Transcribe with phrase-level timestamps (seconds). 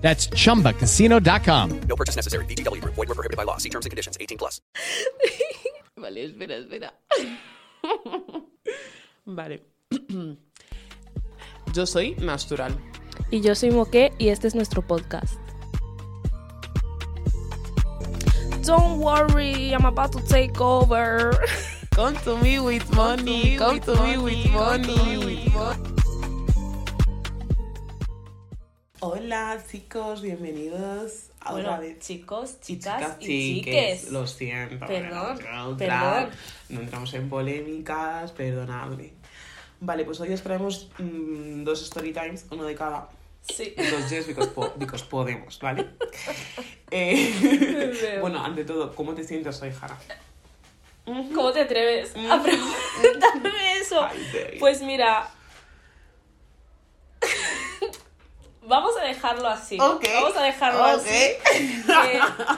[0.00, 1.80] That's chumbacasino.com.
[1.82, 2.44] No purchase necessary.
[2.46, 2.94] VGW Group.
[2.94, 3.58] Void were prohibited by law.
[3.58, 4.16] See terms and conditions.
[4.20, 4.60] 18 plus.
[5.96, 6.90] Vale, espera, espera.
[9.26, 9.60] vale.
[11.74, 12.72] Yo soy Natural.
[13.30, 15.34] Y yo soy Moque y este es nuestro podcast.
[18.64, 21.32] Don't worry, I'm about to take over.
[21.94, 23.56] Come to me with money.
[23.56, 25.52] Come to me with money.
[29.00, 31.98] Hola chicos, bienvenidos a Bueno, otra vez.
[32.00, 34.12] chicos, Y chicas y chiques, chiques.
[34.12, 34.86] Lo siento.
[34.86, 35.38] Perdón,
[35.78, 36.30] perdón.
[36.68, 39.12] No entramos en polémicas, perdonadme.
[39.80, 43.08] Vale, pues hoy os traemos mm, dos story times, uno de cada.
[43.48, 43.74] Sí.
[43.76, 45.86] Dos yes because, po- because podemos, ¿vale?
[46.92, 49.96] Eh, bueno, ante todo, ¿cómo te sientes hoy, Jara?
[51.04, 54.08] ¿Cómo te atreves a preguntarme eso?
[54.58, 55.30] Pues mira.
[58.70, 59.78] Vamos a dejarlo así.
[59.78, 60.04] Ok.
[60.14, 60.86] Vamos a dejarlo Ok.
[61.00, 61.36] así.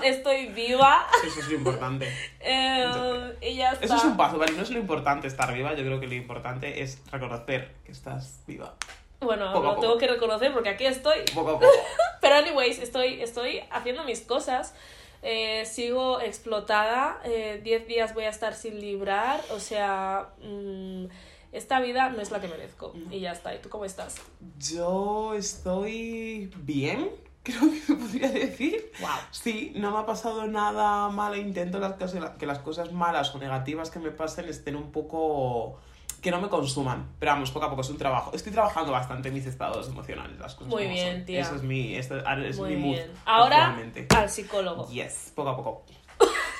[0.00, 1.06] Que estoy viva.
[1.26, 2.06] Eso es lo importante.
[2.40, 3.84] eh, y ya está.
[3.86, 4.52] Eso es un paso, ¿vale?
[4.52, 8.40] No es lo importante estar viva, yo creo que lo importante es reconocer que estás
[8.46, 8.74] viva.
[9.20, 9.80] Bueno, Poco lo poco.
[9.80, 11.20] tengo que reconocer porque aquí estoy.
[11.34, 11.66] Poco a poco.
[12.20, 14.74] Pero anyways, estoy, estoy haciendo mis cosas.
[15.22, 17.20] eh, sigo explotada.
[17.24, 19.40] 10 días voy a estar sin librar.
[19.50, 21.06] O sea, mm,
[21.52, 22.94] esta vida no es la que merezco.
[23.10, 23.54] Y ya está.
[23.54, 24.16] ¿Y tú cómo estás?
[24.58, 27.10] Yo estoy bien,
[27.42, 28.90] creo que se podría decir.
[29.00, 29.10] Wow.
[29.30, 31.36] Sí, no me ha pasado nada malo.
[31.36, 35.78] Intento las cosas, que las cosas malas o negativas que me pasen estén un poco...
[36.22, 37.10] que no me consuman.
[37.18, 38.30] Pero vamos, poco a poco es un trabajo.
[38.32, 41.26] Estoy trabajando bastante en mis estados emocionales, las cosas Muy bien, son.
[41.26, 41.40] tía.
[41.42, 43.10] Eso es mi, esto es Muy mi mood bien.
[43.26, 43.76] Ahora
[44.16, 44.88] al psicólogo.
[44.88, 45.84] Yes, poco a poco.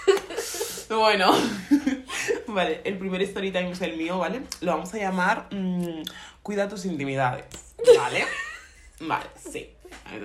[0.89, 1.33] bueno,
[2.49, 4.43] vale, el primer story time es el mío, ¿vale?
[4.61, 6.03] Lo vamos a llamar mm,
[6.43, 7.45] Cuida tus intimidades,
[7.97, 8.25] ¿vale?
[9.01, 9.69] Vale, sí.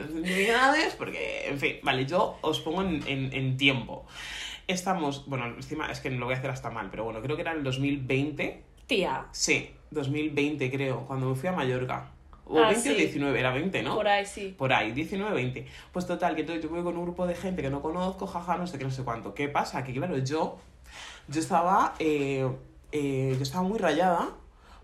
[0.05, 4.05] Tus intimidades, porque, en fin, vale, yo os pongo en, en- en tiempo.
[4.67, 7.41] Estamos, bueno, encima es que lo voy a hacer hasta mal, pero bueno, creo que
[7.41, 8.63] era en el 2020.
[8.85, 12.11] Tía, Sí, 2020 creo, cuando me fui a Mallorca.
[12.49, 12.99] O Ah, 20 o sí.
[12.99, 13.95] 19, era 20, ¿no?
[13.95, 14.55] por ahí sí.
[14.57, 15.65] Por ahí, 19, 20.
[15.91, 18.57] Pues total, que entonces yo voy con un grupo de gente que no conozco, jaja,
[18.57, 19.33] no sé qué, no sé cuánto.
[19.33, 19.83] ¿Qué pasa?
[19.83, 20.57] Que claro, yo,
[21.27, 22.47] yo estaba, eh,
[22.91, 24.29] eh, yo estaba muy rayada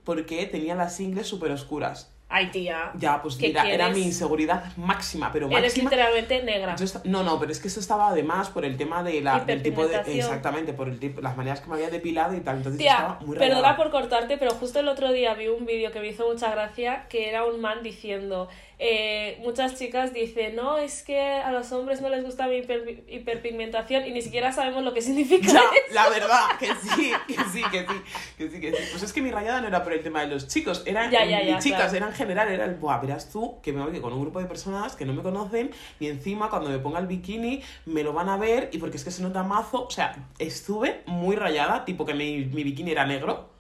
[0.03, 2.12] porque tenía las ingles súper oscuras.
[2.35, 2.91] Ay, tía.
[2.95, 5.89] Ya, pues ¿Qué mira, era mi inseguridad máxima, pero Eres máxima.
[5.91, 6.75] literalmente negra.
[6.75, 9.61] Yo no, no, pero es que eso estaba además por el tema de la, del
[9.61, 9.97] tipo de...
[10.07, 12.57] Exactamente, por el tipo, las maneras que me había depilado y tal.
[12.57, 15.91] Entonces yo estaba muy perdona por cortarte, pero justo el otro día vi un vídeo
[15.91, 20.77] que me hizo mucha gracia, que era un man diciendo, eh, muchas chicas dicen, no,
[20.79, 24.83] es que a los hombres no les gusta mi hiper- hiperpigmentación y ni siquiera sabemos
[24.83, 25.93] lo que significa Ya, eso.
[25.93, 28.01] la verdad, que sí, que sí, que sí,
[28.37, 28.83] que sí, que sí.
[28.91, 31.23] Pues es que mi rayada no era por el tema de los chicos, era Ya,
[31.25, 31.95] ya, ni ya, chicas, claro.
[31.97, 34.45] era en general, era el, buah, verás tú que me voy con un grupo de
[34.45, 38.29] personas que no me conocen y encima cuando me ponga el bikini me lo van
[38.29, 42.05] a ver y porque es que se nota mazo, o sea, estuve muy rayada, tipo
[42.05, 43.51] que mi, mi bikini era negro.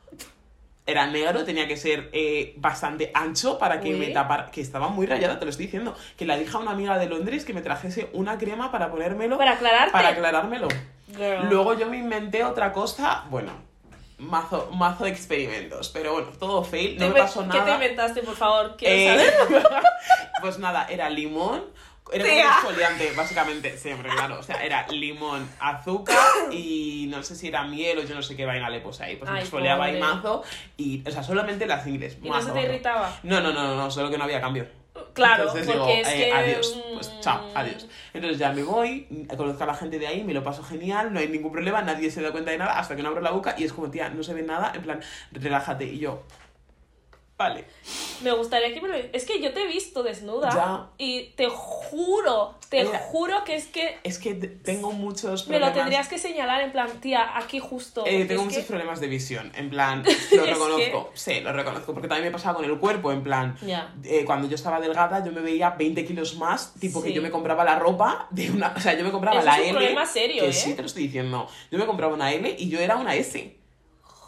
[0.85, 4.51] Era negro, tenía que ser eh, bastante ancho para que me tapara.
[4.51, 5.95] Que estaba muy rayada, te lo estoy diciendo.
[6.17, 9.37] Que la dije a una amiga de Londres que me trajese una crema para ponérmelo.
[9.37, 9.93] Para aclararte.
[9.93, 10.67] Para aclarármelo.
[11.07, 11.47] Girl.
[11.49, 13.53] Luego yo me inventé otra cosa, bueno,
[14.17, 17.65] mazo, mazo de experimentos, pero bueno, todo fail, no ¿Qué me me- pasó ¿Qué nada.
[17.65, 18.75] te inventaste, por favor?
[18.77, 19.63] Quiero Eh, saber.
[20.41, 21.63] pues nada, era limón,
[22.11, 26.17] era como un exfoliante, básicamente, siempre, claro, o sea, era limón, azúcar
[26.51, 29.15] y no sé si era miel o yo no sé qué vaina le puse ahí,
[29.15, 30.13] pues me Ay, exfoliaba ahí pobre.
[30.13, 30.43] mazo
[30.77, 32.17] y, o sea, solamente las ingles.
[32.21, 33.17] ¿Y no se te irritaba?
[33.23, 34.67] No, no, no, no, no, solo que no había cambio.
[35.13, 36.31] Claro, Entonces porque digo, es eh, que...
[36.31, 37.87] adiós, pues mm, chao, adiós.
[38.13, 41.19] Entonces ya me voy, conozco a la gente de ahí, me lo paso genial, no
[41.19, 43.55] hay ningún problema, nadie se da cuenta de nada hasta que no abro la boca
[43.57, 44.99] y es como, tía, no se ve nada, en plan,
[45.31, 45.85] relájate.
[45.85, 46.23] Y yo,
[47.49, 47.65] vale.
[48.23, 48.95] Me gustaría que me lo...
[48.95, 50.87] Es que yo te he visto desnuda Ya.
[50.97, 55.55] y te juro, te Mira, juro que es que Es que te- tengo muchos me
[55.59, 55.73] lo problemas.
[55.73, 58.03] tendrías que señalar en plan, tía, aquí justo.
[58.05, 60.03] Eh, tengo muchos que- problemas de visión, en plan,
[60.35, 63.93] lo reconozco, sí, lo reconozco, porque también me pasaba con el cuerpo, en plan, Ya.
[64.03, 67.13] eh, cuando yo estaba delgada yo me veía 20 kilos más, tipo que Sí.
[67.15, 69.61] yo me compraba la ropa de una, o sea, yo me compraba Eso la es
[69.63, 70.53] un L, problema serio, que ¿eh?
[70.53, 73.57] sí te lo estoy diciendo, yo me compraba una L y yo era una S.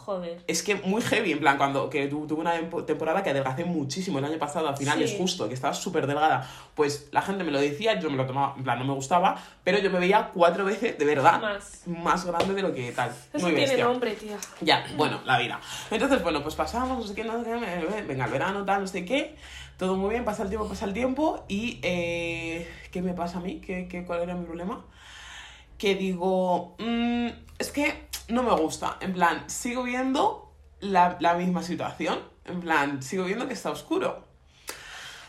[0.06, 0.40] Joder.
[0.46, 3.64] Es que muy heavy, en plan, cuando que tu- tuve una tempo- temporada que adelgacé
[3.64, 5.16] muchísimo el año pasado, a finales Sí.
[5.18, 8.54] justo, que estaba súper delgada, pues la gente me lo decía, yo me lo tomaba,
[8.56, 11.82] en plan, no me gustaba, pero yo me veía cuatro veces, de verdad, Más.
[11.88, 13.08] más grande de lo que tal.
[13.10, 13.84] Eso muy tiene bestia.
[13.84, 14.36] nombre, tía.
[14.60, 15.60] Ya, bueno, la vida.
[15.90, 18.86] Entonces, bueno, pues pasamos, no sé qué, no sé qué, venga, el verano, tal, no
[18.86, 19.34] sé qué.
[19.76, 21.44] Todo muy bien, pasa el tiempo, pasa el tiempo.
[21.48, 23.60] Y, eh, ¿qué me pasa a mí?
[23.60, 24.84] ¿Qué, qué, ¿Cuál era mi problema?
[25.78, 27.28] Que digo, mm,
[27.58, 28.96] es que no me gusta.
[29.00, 32.20] En plan, sigo viendo la, la misma situación.
[32.44, 34.24] En plan, sigo viendo que está oscuro.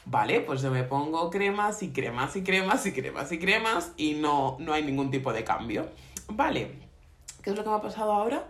[0.10, 4.14] Vale, pues yo me pongo cremas y cremas y cremas y cremas y cremas y
[4.14, 5.90] no, no hay ningún tipo de cambio.
[6.30, 6.72] Vale,
[7.42, 8.46] ¿qué es lo que me ha pasado ahora?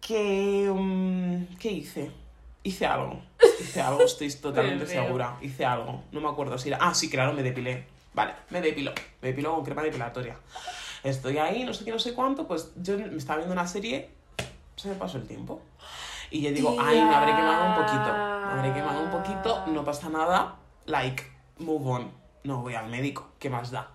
[0.00, 0.70] Que...
[0.74, 2.10] mm, ¿Qué hice?
[2.62, 3.20] Hice algo.
[3.60, 5.36] Hice algo, estoy totalmente segura.
[5.42, 6.02] Hice algo.
[6.12, 6.78] No me acuerdo si era...
[6.80, 7.84] Ah, sí, claro, me depilé.
[8.14, 8.92] Vale, me depiló.
[9.20, 10.36] Me depiló con crema depilatoria.
[11.02, 14.10] Estoy ahí, no sé qué, no sé cuánto, pues yo me estaba viendo una serie,
[14.76, 15.60] se me pasó el tiempo.
[16.30, 18.12] Y yo digo, ay, me habré quemado un poquito.
[18.12, 20.56] Me habré quemado un poquito, no pasa nada.
[20.86, 21.24] Like,
[21.58, 22.12] move on.
[22.44, 23.90] No voy al médico, ¿qué más da?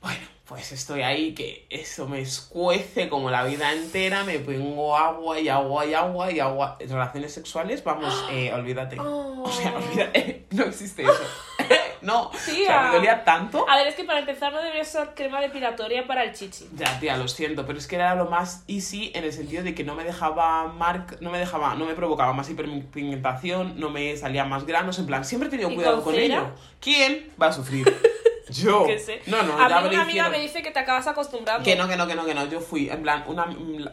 [0.00, 5.40] Bueno, pues estoy ahí que eso me escuece como la vida entera, me pongo agua
[5.40, 6.78] y agua y agua y agua.
[6.78, 8.96] Relaciones sexuales, vamos, eh, olvídate.
[9.46, 11.22] O sea, olvídate, no existe eso.
[12.06, 12.82] No, o sea, Tía.
[12.82, 13.68] me dolía tanto.
[13.68, 16.68] A ver, es que para empezar no debería ser crema depilatoria para el chichi.
[16.76, 19.74] Ya, tía, lo siento, pero es que era lo más easy en el sentido de
[19.74, 24.16] que no me dejaba marc, no me dejaba, no me provocaba más hiperpigmentación, no me
[24.16, 26.52] salía más granos, en plan, siempre he tenido ¿Y cuidado con ello.
[26.80, 27.92] ¿Quién va a sufrir?
[28.48, 28.86] Yo.
[28.86, 29.22] Que sé.
[29.26, 31.64] No, no, a ya mí me una amiga me dice que te acabas acostumbrando.
[31.64, 32.46] Que no, que no, que no, que no.
[32.46, 33.48] Yo fui, en plan, una,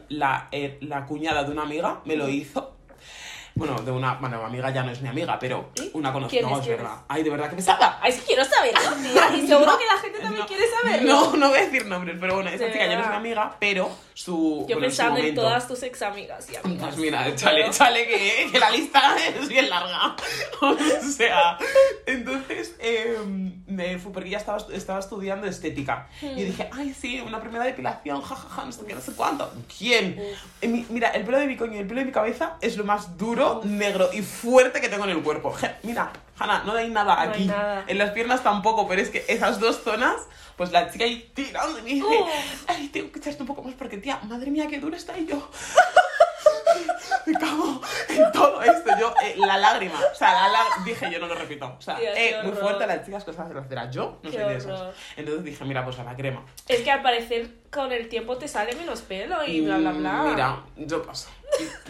[0.09, 2.75] la, eh, la cuñada de una amiga me lo hizo.
[3.55, 6.39] Bueno, de una, bueno, amiga ya no es mi amiga, pero una conocida.
[6.41, 6.61] ¿Quién No, es?
[6.61, 6.97] es ¿Quién verdad.
[7.07, 7.99] Ay, de verdad que pesada.
[8.01, 8.79] Ay, sí quiero saberlo,
[9.13, 9.37] tía.
[9.37, 11.13] Y seguro que la gente también No, quiere saberlo.
[11.13, 13.55] No, no voy a decir nombres, pero bueno, De chica ya no es mi amiga,
[13.59, 14.65] pero su.
[14.67, 16.87] Yo bueno, pensando en momento- todas tus ex amigas y amigas.
[16.87, 20.15] Pues mira, échale, échale que, que la lista es bien larga.
[20.61, 20.75] O
[21.15, 21.57] sea,
[22.05, 23.17] entonces eh,
[23.67, 26.07] me fui porque ya estaba, estaba estudiando estética.
[26.21, 26.29] Y Hmm.
[26.37, 29.51] yo dije, ay, sí, una primera depilación, jajaja, no sé qué, no sé cuánto.
[29.77, 30.17] ¿Quién?
[30.61, 32.77] Eh, mi- Mira, el pelo de mi coño y el pelo de mi cabeza es
[32.77, 35.55] lo más duro, negro y fuerte que tengo en el cuerpo.
[35.83, 37.45] Mira, Hanna, no hay nada No hay aquí.
[37.45, 37.83] nada.
[37.87, 40.15] En las piernas tampoco, pero es que esas dos zonas,
[40.57, 42.27] pues la chica ahí tirando y me dice, Oh.
[42.67, 45.25] ay, tengo que echarte un poco más porque, tía, madre mía, qué dura está y
[45.25, 45.49] yo.
[47.25, 48.89] Me cago en todo esto.
[48.99, 49.97] Yo, eh, la lágrima.
[50.11, 50.85] O sea, la lágrima.
[50.85, 51.73] Dije, yo no lo repito.
[51.77, 54.49] O sea, Dios, eh, muy fuerte las chicas cosas de las Yo no Qué soy
[54.49, 54.81] de esas.
[55.15, 56.43] Entonces dije, mira, pues a la crema.
[56.67, 60.13] Es que al parecer con el tiempo te sale menos pelo y bla, bla, bla.
[60.13, 61.29] Mm, Mira, yo paso.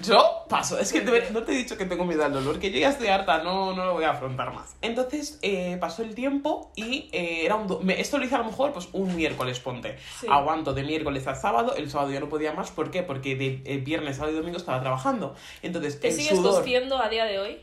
[0.04, 0.77] Yo paso.
[0.77, 1.01] Es que
[1.31, 3.74] no te he dicho que tengo miedo al dolor, que yo ya estoy harta, no,
[3.74, 4.75] no lo voy a afrontar más.
[4.81, 7.68] Entonces eh, pasó el tiempo y eh, era un.
[7.68, 9.98] do- me- esto lo hice a lo mejor pues un miércoles, ponte.
[10.19, 10.27] Sí.
[10.30, 12.71] Aguanto de miércoles a sábado, el sábado ya no podía más.
[12.71, 13.04] ¿Por qué?
[13.04, 15.36] Porque de eh, viernes, sábado y domingo estaba trabajando.
[15.62, 16.56] Entonces, ¿Te el sigues sudor.
[16.60, 17.57] cosiendo a día de hoy?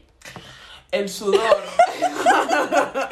[0.93, 1.41] El sudor.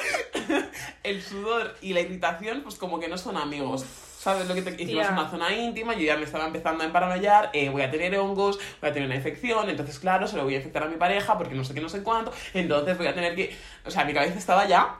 [1.02, 3.84] el sudor y la irritación, pues como que no son amigos.
[4.18, 5.12] ¿Sabes lo que te hicimos Tía.
[5.12, 5.94] una zona íntima?
[5.94, 9.06] Yo ya me estaba empezando a emparanoiar, eh, voy a tener hongos, voy a tener
[9.06, 11.72] una infección, entonces claro, se lo voy a infectar a mi pareja porque no sé
[11.72, 13.56] qué, no sé cuánto, entonces voy a tener que...
[13.86, 14.96] O sea, mi cabeza estaba ya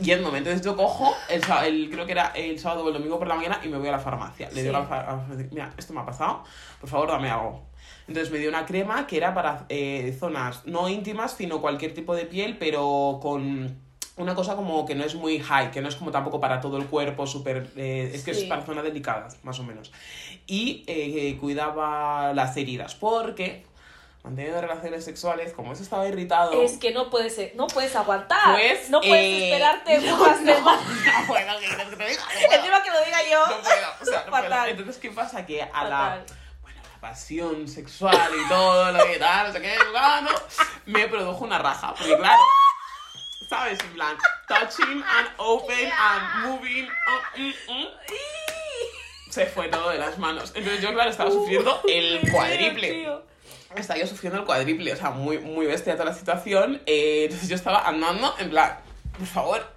[0.00, 3.28] yéndome, entonces yo cojo, el, el, creo que era el sábado o el domingo por
[3.28, 4.48] la mañana y me voy a la farmacia.
[4.52, 4.86] Le digo Sí.
[4.88, 6.42] fa- a la farmacia, mira, esto me ha pasado,
[6.80, 7.66] por favor dame algo.
[8.08, 12.14] Entonces me dio una crema que era para eh, zonas no íntimas, sino cualquier tipo
[12.16, 13.78] de piel, pero con
[14.16, 16.76] una cosa como que no es muy high, que no es como tampoco para todo
[16.76, 17.70] el cuerpo, súper...
[17.76, 18.46] eh, es que es Sí.
[18.46, 19.90] para zonas delicadas, más o menos.
[20.46, 23.64] Y eh, cuidaba las heridas, porque
[24.22, 26.52] manteniendo relaciones sexuales, como eso estaba irritado...
[26.62, 28.54] Es que no puedes, ser- no puedes aguantar.
[28.54, 30.64] Pues, no puedes eh, esperarte no, no, no
[31.26, 32.22] puedo, ¿qué quieres que te diga?
[32.22, 32.52] No.
[32.56, 33.46] Encima que lo diga yo.
[33.46, 34.64] No puedo, o sea, no puedo.
[34.66, 35.44] Entonces, ¿qué pasa?
[35.46, 35.90] Que a Fatal.
[35.90, 36.24] la,
[37.00, 39.74] pasión sexual y todo lo que tal, no sé qué,
[40.86, 41.92] me produjo una raja.
[41.98, 42.40] Porque claro,
[43.52, 43.78] ¿sabes?
[43.80, 44.16] En plan,
[44.48, 46.88] touching and open and moving.
[47.06, 47.86] oh, mm, mm,
[49.30, 50.52] se fue todo de las manos.
[50.54, 52.92] Entonces yo, claro, estaba sufriendo el cuádriple.
[52.92, 53.22] Tío.
[53.76, 56.80] Estaba yo sufriendo el cuádriple, o sea, muy, muy bestia toda la situación.
[56.86, 58.78] Eh, entonces yo estaba andando en plan,
[59.18, 59.71] por favor,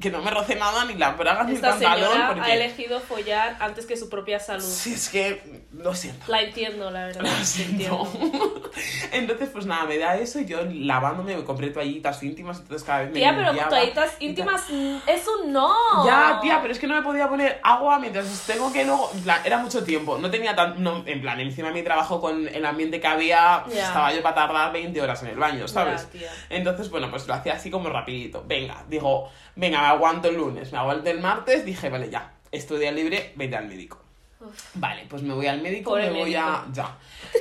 [0.00, 2.52] que no me roce nada, ni las bragas, ni el Esta pantalón, señora ha porque...
[2.52, 4.64] elegido follar antes que su propia salud.
[4.64, 6.24] Sí, es que lo siento.
[6.26, 7.22] La entiendo, la verdad.
[7.22, 8.10] Lo siento.
[8.14, 8.70] entiendo.
[9.12, 13.00] Entonces, pues nada, me da eso y yo lavándome me compré toallitas íntimas, entonces cada
[13.00, 14.64] vez me Tía, pero toallitas íntimas,
[15.06, 15.74] eso no.
[16.04, 19.10] Ya, tía, pero es que no me podía poner agua mientras tengo que luego.
[19.14, 20.18] En plan, era mucho tiempo.
[20.18, 20.82] No tenía tan.
[20.82, 24.22] No, en plan, encima de mi trabajo con el ambiente que había, pues, estaba yo
[24.22, 26.08] para tardar 20 horas en el baño, ¿sabes?
[26.10, 26.30] Tía.
[26.48, 28.44] Entonces, bueno, pues lo hacía así como rapidito.
[28.46, 32.80] Venga, digo, venga, me aguanto el lunes, me aguanto el martes, dije, vale, ya, estoy
[32.80, 33.98] día libre, vete al médico.
[34.74, 36.40] Vale, pues me voy al médico, Pobre me voy médico.
[36.40, 36.66] a.
[36.72, 36.96] Ya.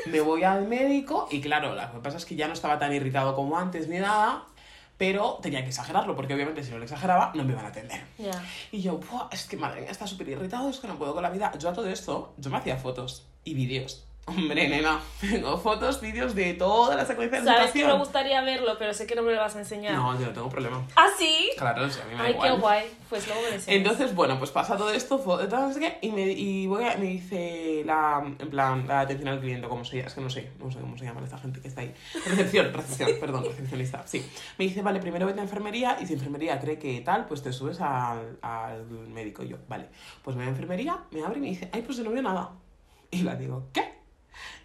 [0.07, 2.93] Me voy al médico y claro, lo que pasa es que ya no estaba tan
[2.93, 4.43] irritado como antes ni nada,
[4.97, 8.01] pero tenía que exagerarlo, porque obviamente si no lo exageraba, no me iban a atender.
[8.73, 11.23] Y yo, "Buah, es que madre mía, está súper irritado, es que no puedo con
[11.23, 11.53] la vida.
[11.57, 14.05] Yo a todo esto, yo me hacía fotos y vídeos.
[14.29, 18.75] Hombre, nena, tengo fotos, vídeos de toda la secuencia de Sabes que me gustaría verlo,
[18.77, 19.93] pero sé que no me lo vas a enseñar.
[19.95, 20.85] No, yo no tengo problema.
[20.95, 21.49] ¿Ah, sí?
[21.57, 22.51] Claro, sí, a mí me da Ay, igual.
[22.55, 22.85] qué guay.
[23.09, 23.67] Pues luego me enseñas.
[23.77, 26.83] Entonces, bueno, pues pasa todo esto, fo- tal, no sé qué, y me, y voy
[26.83, 30.21] a- me dice la, en plan, la atención al cliente, como se llama, es que
[30.21, 31.93] no sé, no sé cómo se llama esta gente que está ahí.
[32.25, 34.23] Recepción, recepción, perdón, recepcionista, sí.
[34.57, 37.51] Me dice, vale, primero vete a enfermería, y si enfermería cree que tal, pues te
[37.51, 39.43] subes al, al médico.
[39.43, 39.87] Y yo, vale,
[40.23, 42.51] pues me voy a enfermería, me abre y me dice, ay, pues no veo nada.
[43.11, 43.98] Y la digo, ¿qué?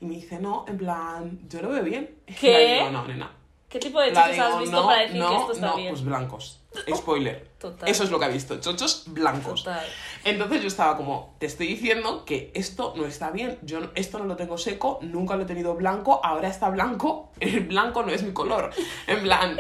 [0.01, 2.15] Y me dice, no, en plan, yo lo veo bien.
[2.41, 2.53] ¿Qué?
[2.53, 3.31] la digo, no, nena.
[3.75, 5.77] ¿Qué tipo de La chicos has visto no, para decir no, que esto está no,
[5.77, 5.89] bien?
[5.91, 6.61] pues blancos.
[6.95, 7.49] Spoiler.
[7.59, 7.89] Total.
[7.89, 9.65] Eso es lo que ha visto, chochos blancos.
[9.65, 9.85] Total.
[10.25, 14.27] Entonces yo estaba como, te estoy diciendo que esto no está bien, yo esto no
[14.27, 18.23] lo tengo seco, nunca lo he tenido blanco, ahora está blanco, el blanco no es
[18.23, 18.71] mi color.
[19.09, 19.59] En plan,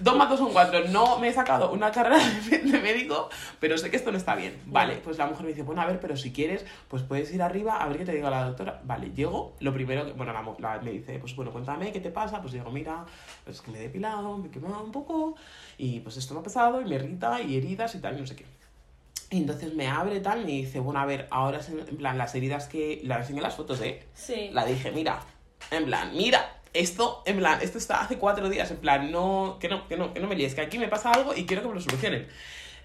[0.00, 2.18] 2 más 2 son 4, no me he sacado una carrera
[2.50, 3.28] de, de médico,
[3.58, 4.60] pero sé que esto no está bien.
[4.66, 7.42] Vale, pues la mujer me dice, bueno, a ver, pero si quieres, pues puedes ir
[7.42, 8.80] arriba a ver qué te diga la doctora.
[8.84, 12.40] Vale, llego, lo primero que, bueno, la, me dice, pues bueno, cuéntame qué te pasa,
[12.40, 13.04] pues digo, mira,
[13.44, 15.36] pues que me he depilado, me he quemado un poco,
[15.78, 18.26] y pues esto me ha pasado, y me irrita, y heridas y tal, y no
[18.26, 18.46] sé qué.
[19.32, 22.34] Y entonces me abre y tal, me dice, bueno, a ver, ahora en plan, las
[22.34, 23.00] heridas que.
[23.04, 24.02] La enseñé las fotos, ¿eh?
[24.12, 24.50] Sí.
[24.52, 25.20] La dije, mira,
[25.70, 29.68] en plan, mira, esto, en plan, esto está hace cuatro días, en plan, no, que
[29.68, 31.68] no, que no, que no me líes, que aquí me pasa algo y quiero que
[31.68, 32.28] me lo solucionen.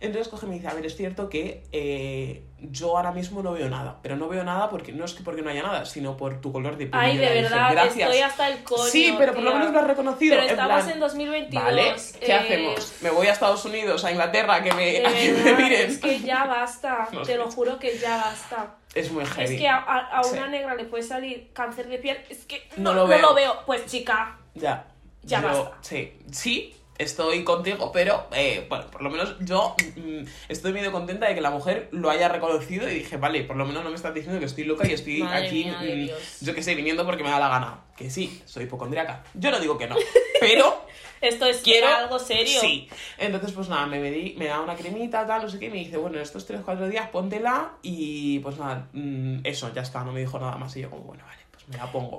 [0.05, 3.53] Entonces coge y me dice, a ver, es cierto que eh, yo ahora mismo no
[3.53, 6.15] veo nada, pero no veo nada porque no es que porque no haya nada, sino
[6.17, 6.93] por tu color de piel.
[6.93, 8.09] Ay, de dije, verdad, "Gracias".
[8.09, 8.83] estoy hasta el coño.
[8.83, 10.35] Sí, pero por lo menos lo has reconocido.
[10.35, 11.63] Pero en estamos plan, en 2022.
[11.63, 12.93] Vale, ¿qué eh, hacemos?
[13.01, 15.89] ¿Me voy a Estados Unidos, a Inglaterra, que me, a que me miren?
[15.91, 17.07] Es que ya basta.
[17.11, 18.75] No te lo juro que ya basta.
[18.93, 19.55] Es muy heavy.
[19.55, 20.37] Es que a, a- a Sí.
[20.37, 22.17] una negra le puede salir cáncer de piel.
[22.29, 23.21] Es que No no, lo no veo.
[23.21, 23.55] lo veo.
[23.65, 24.87] Pues chica, Ya.
[25.23, 25.77] Ya Yo- basta.
[25.81, 31.27] Sí, sí, estoy contigo, pero eh, bueno, por lo menos yo mm, estoy medio contenta
[31.27, 33.95] de que la mujer lo haya reconocido y dije, vale, por lo menos no me
[33.95, 37.05] estás diciendo que estoy loca y estoy Madre aquí, mía mm, yo que sé, viniendo
[37.05, 37.79] porque me da la gana.
[37.95, 39.23] Que sí, soy hipocondriaca.
[39.35, 39.95] Yo no digo que no,
[40.41, 40.85] pero
[41.21, 42.59] esto es quiero algo serio.
[42.59, 42.89] Sí.
[43.17, 45.77] Entonces, pues nada, me, medí- me da una cremita, tal, no sé qué, y me
[45.77, 50.11] dice, bueno, estos 3 4 días póntela y pues nada, mm, eso, ya está, no
[50.11, 51.39] me dijo nada más y yo como, bueno, vale,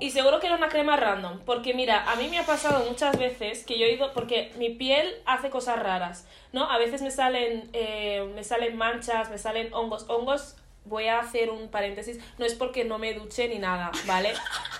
[0.00, 3.16] Y seguro que era una crema random, porque mira, a mí me ha pasado muchas
[3.18, 6.70] veces que yo he ido, porque mi piel hace cosas raras, ¿no?
[6.70, 11.50] A veces me salen, eh, me salen manchas, me salen hongos, hongos, voy a hacer
[11.50, 14.32] un paréntesis, no es porque no me duche ni nada, ¿vale?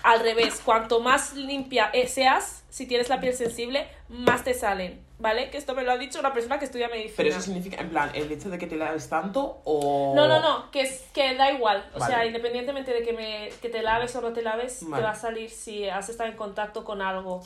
[0.03, 5.06] Al revés, cuanto más limpia eh, seas, si tienes la piel sensible, más te salen,
[5.19, 5.49] ¿vale?
[5.49, 7.13] Que esto me lo ha dicho una persona que estudia medicina.
[7.17, 10.13] Pero eso significa, en plan, el hecho de que te laves tanto o...
[10.15, 11.89] No, no, no, que, es, que da igual.
[11.95, 12.13] O Vale.
[12.13, 15.01] sea, independientemente de que, me, que te laves o no te laves, Vale.
[15.01, 17.43] te va a salir si has estado en contacto con algo.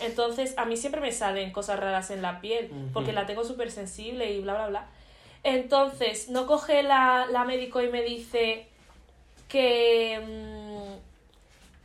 [0.00, 3.70] Entonces, a mí siempre me salen cosas raras en la piel, porque la tengo súper
[3.70, 4.86] sensible y bla, bla, bla.
[5.42, 8.68] Entonces, no coge la, la médico y me dice
[9.48, 10.67] que, mm,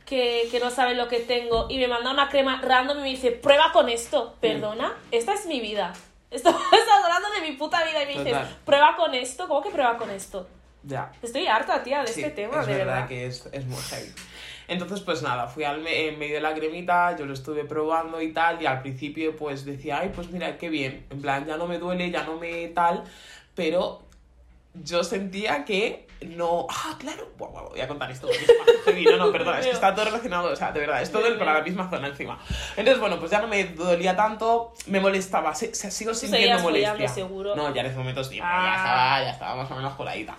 [0.06, 3.08] que, que no sabe lo que tengo y me manda una crema random y me
[3.10, 4.34] dice, prueba con esto.
[4.40, 5.92] Perdona, esta es mi vida.
[6.30, 8.56] Esto- Estás hablando de mi puta vida y me dices, Total.
[8.64, 9.46] prueba con esto.
[9.46, 10.48] ¿Cómo que prueba con esto?
[10.82, 11.12] Ya.
[11.22, 13.08] Estoy harta, tía, de Sí, este tema, es de verdad, verdad.
[13.08, 14.12] que es, es muy heavy.
[14.66, 18.20] Entonces, pues nada, fui al me- en medio de la cremita, yo lo estuve probando
[18.20, 21.56] y tal, y al principio pues decía, ay, pues mira, qué bien, en plan, ya
[21.56, 23.04] no me duele, ya no me tal,
[23.54, 24.02] pero
[24.74, 26.66] yo sentía que no...
[26.70, 29.60] Ah, claro, Buah, buah, voy a contar esto porque es más heavy, no, no, perdona,
[29.60, 31.88] es que está todo relacionado, o sea, de verdad, es todo el- para la misma
[31.90, 32.38] zona encima.
[32.76, 37.08] Entonces, bueno, pues ya no me dolía tanto, me molestaba, se, se- sigo sintiendo molestia.
[37.08, 37.54] seguro.
[37.54, 38.76] No, ya en ese momento sí, pero ya Ah.
[38.76, 40.34] estaba, ya estaba más o menos coladita.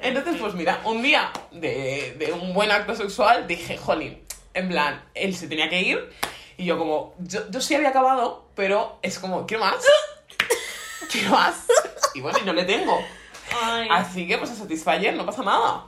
[0.00, 4.22] Entonces, pues mira, un día de, de un buen acto sexual dije, jolín,
[4.54, 6.10] en plan, él se tenía que ir
[6.56, 9.76] y yo como, yo, yo sí había acabado, pero es como, quiero más,
[11.10, 11.64] quiero más.
[12.14, 12.98] Y bueno, y no le tengo.
[13.62, 15.84] Ay, Así que pues a Satisfyer no pasa nada.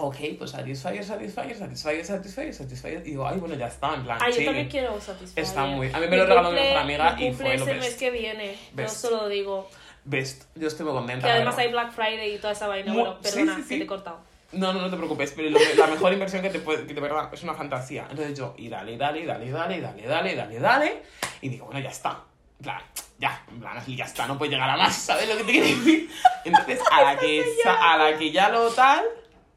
[0.00, 3.00] Ok, pues Satisfyer, Satisfyer, Satisfyer, Satisfyer, Satisfyer.
[3.04, 5.44] Y digo, ay, bueno, ya está, en plan, Ay, yo también quiero un Satisfyer.
[5.44, 7.70] Está muy- a mí me lo regaló mi mejor amiga mi y fue lo el
[7.78, 7.80] best.
[7.80, 8.96] mes que viene, no Best.
[9.00, 9.68] solo digo.
[10.04, 11.26] Best, yo estoy muy contenta.
[11.26, 11.70] Que además hay.
[11.72, 12.92] Black Friday y toda esa vaina.
[12.92, 13.68] Mu- Bueno, sí, perdona, sí, sí.
[13.70, 14.20] que te he cortado.
[14.52, 16.94] No, no, no te preocupes, pero lo que- la mejor inversión que te puede, que
[16.94, 18.06] de verdad, es una fantasía.
[18.08, 21.02] Entonces yo, y dale, dale, dale, dale, dale, dale, dale, dale,
[21.42, 22.22] y digo, bueno, ya está.
[22.62, 22.82] Plan,
[23.18, 25.52] ya, en plan, así ya está, no puede llegar a más, ¿sabes lo que te
[25.52, 26.10] quiero decir?
[26.44, 29.04] Entonces, a la que, sa- a la que ya lo tal,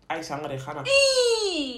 [0.07, 0.83] hay sangre, Hanna.
[0.85, 1.77] ¡Y!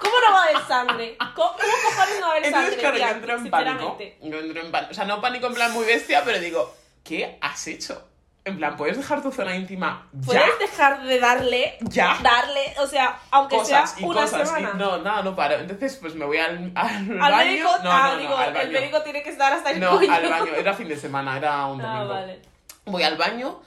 [0.00, 1.16] ¿Cómo no va a haber sangre?
[1.34, 2.80] ¿Cómo, cómo cojones no va a haber Entonces, sangre?
[2.80, 3.10] claro, yo tía?
[3.16, 3.70] entro en pánico.
[3.98, 4.18] Sinceramente.
[4.22, 4.90] Yo entro en pánico.
[4.90, 6.74] O sea, no pánico en plan muy bestia, pero digo,
[7.04, 8.09] ¿qué has hecho?
[8.44, 10.26] En plan, ¿puedes dejar tu zona íntima ya?
[10.26, 12.16] Puedes dejar de darle, Ya.
[12.22, 14.42] darle, o sea, aunque Cosas sea y una cosas.
[14.42, 14.72] y- semana.
[14.74, 15.56] no, no, no paro.
[15.56, 16.86] Entonces, pues me voy al, al,
[17.20, 17.36] al baño.
[17.50, 19.90] médico, no, ah, no, no, digo, al el médico tiene que estar hasta el No,
[19.98, 20.10] coño.
[20.12, 20.54] al baño.
[20.56, 22.14] Era fin de semana, era un Ah, domingo.
[22.14, 22.42] vale.
[22.86, 23.60] Voy al baño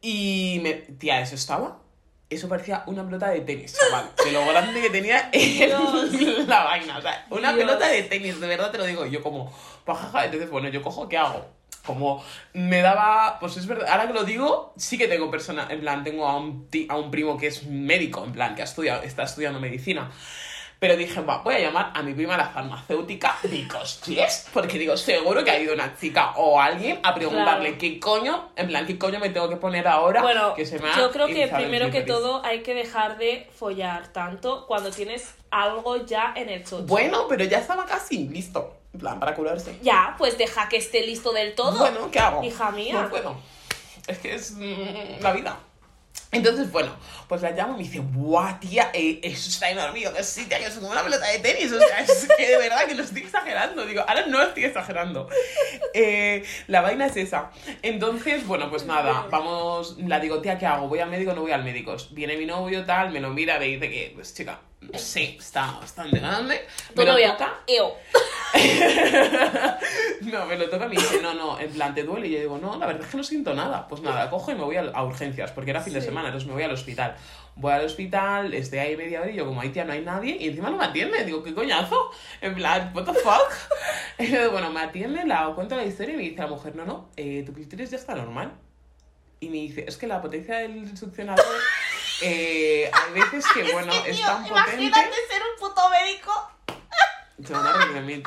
[0.00, 0.72] y me...
[0.74, 1.78] Tía, eso estaba...
[2.28, 4.10] Eso parecía una pelota de tenis, chaval.
[4.24, 6.98] De lo grande que tenía en la vaina.
[6.98, 7.64] O sea, una Dios.
[7.66, 9.06] pelota de tenis, de verdad te lo digo.
[9.06, 9.52] Yo como,
[9.84, 11.46] pajaja, entonces, bueno, yo cojo, ¿qué hago?
[11.86, 15.80] Como me daba, pues es verdad, ahora que lo digo, sí que tengo persona, en
[15.80, 19.02] plan, tengo a un, a un primo que es médico, en plan, que ha estudiado,
[19.02, 20.10] está estudiando medicina.
[20.78, 23.38] Pero dije, va, voy a llamar a mi prima la farmacéutica,
[24.06, 27.78] yes, porque digo, seguro que ha ido una chica o alguien a preguntarle Claro.
[27.78, 30.88] qué coño, en plan, qué coño me tengo que poner ahora Bueno, que se me
[30.94, 36.04] yo creo que primero que todo hay que dejar de follar tanto cuando tienes algo
[36.04, 36.84] ya en el chocho.
[36.84, 39.78] Bueno, pero ya estaba casi listo, plan, para curarse.
[39.82, 41.78] Ya, pues deja que esté listo del todo.
[41.78, 42.42] Bueno, ¿qué hago?
[42.42, 43.02] Hija mía.
[43.02, 43.36] No puedo.
[44.06, 45.58] Es que es mm, la vida.
[46.32, 46.94] Entonces, bueno,
[47.28, 48.90] pues la llamo y me dice, ¡buah, tía!
[48.92, 50.00] eh, eso está enorme.
[50.00, 51.72] Yo, que sí, tía, que es como una pelota de tenis.
[51.72, 53.86] O sea, es que de verdad que lo estoy exagerando.
[53.86, 55.28] Digo, ahora no estoy exagerando.
[55.94, 57.50] Eh, la vaina es esa.
[57.82, 59.96] Entonces, bueno, pues nada, vamos.
[59.98, 60.88] La digo, tía, ¿qué hago?
[60.88, 61.96] ¿Voy al médico o no voy al médico?
[62.10, 64.60] Viene mi novio, tal, me lo mira, me dice que, pues chica,
[64.94, 66.66] sí, está bastante grande.
[66.94, 67.60] Lo novia, toca.
[67.66, 67.96] eo.
[70.22, 72.26] No, me lo toca y me dice, no, no, en plan, ¿te duele?
[72.26, 73.86] Y yo digo, no, la verdad es que no siento nada.
[73.86, 76.48] Pues nada, cojo y me voy a, a urgencias, porque era fin de semana, entonces
[76.48, 77.14] me voy al hospital.
[77.54, 80.36] Voy al hospital, estoy ahí media hora y yo como, ahí tía, no hay nadie,
[80.38, 81.24] y encima no me atiende.
[81.24, 82.10] Digo, ¿qué coñazo?
[82.40, 83.52] En plan, what the fuck?
[84.18, 86.84] Y yo, bueno, me atiende, la cuento la historia y me dice la mujer, no,
[86.84, 88.52] no, eh, tu clítoris ya está normal.
[89.38, 91.44] Y me dice, es que la potencia del succionador,
[92.22, 94.94] eh, hay veces que, bueno, es, tan potente...
[95.28, 96.50] ser un puto médico.
[97.44, 98.22] Se van a tío.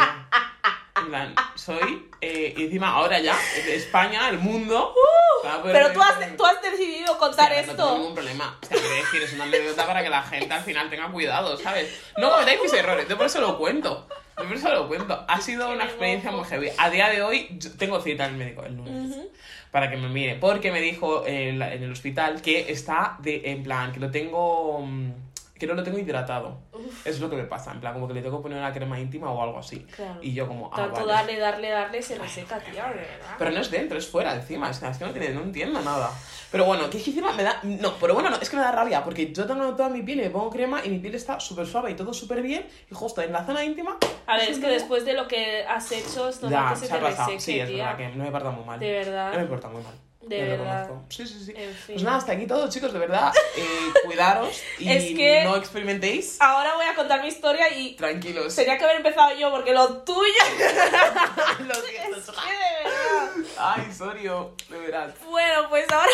[0.95, 4.93] En plan, soy, eh, y encima ahora ya, de España, el mundo.
[5.47, 6.35] a poder Pero tú has, mí.
[6.37, 7.97] tú has decidido contar Hostia, No tengo esto.
[7.97, 8.59] ningún problema.
[8.61, 11.57] O sea, quiero decir, es una anécdota para que la gente al final tenga cuidado,
[11.57, 11.89] ¿sabes?
[12.17, 14.07] No cometáis mis errores, yo por eso lo cuento.
[14.39, 15.25] Yo por eso lo cuento.
[15.27, 16.69] Ha sido una experiencia muy heavy.
[16.77, 19.15] A día de hoy, yo tengo cita en el médico el lunes.
[19.71, 20.35] Para que me mire.
[20.35, 24.09] Porque me dijo en, la- en el hospital que está de, en plan, que lo
[24.09, 24.87] tengo.
[25.59, 26.57] Que no lo tengo hidratado.
[26.73, 27.71] Eso es lo que me pasa.
[27.73, 29.85] En plan, como que le tengo que poner una crema íntima o algo así.
[29.95, 30.19] Claro.
[30.21, 31.11] Y yo, como, ah, Tanto vale.
[31.11, 33.35] darle, darle, darle, se reseca, de verdad.
[33.37, 34.69] Pero no es dentro, es fuera encima.
[34.69, 36.09] Es que, es que no, tiene, no entiendo nada.
[36.51, 37.59] Pero bueno, que es que encima me da.
[37.63, 39.03] No, pero bueno, no, es que me da rabia.
[39.03, 41.67] Porque yo tengo toda mi piel y me pongo crema y mi piel está súper
[41.67, 42.65] suave y todo súper bien.
[42.89, 43.97] Y justo en la zona íntima.
[44.25, 46.87] A ver, es que después de lo que has hecho, es normal Ya, que se
[46.87, 48.79] se te reseque, Sí, es verdad que no me porta muy mal.
[48.79, 49.33] De verdad.
[49.33, 49.93] No me porta muy mal.
[50.29, 50.81] De Lo verdad.
[50.83, 51.05] reconozco.
[51.09, 51.53] Sí, sí, sí.
[51.55, 51.95] En fin.
[51.95, 53.33] Pues nada, hasta aquí todo, chicos, de verdad.
[53.57, 53.63] Eh,
[54.05, 56.37] cuidaros y Es que- no experimentéis.
[56.39, 58.55] Ahora voy a contar mi historia y Tranquilos.
[58.55, 60.21] tenía que haber empezado yo porque lo tuyo
[61.67, 63.31] Lo siento, es que de verdad.
[63.57, 65.13] Ay, Sorio, de verdad.
[65.29, 66.11] Bueno, pues ahora,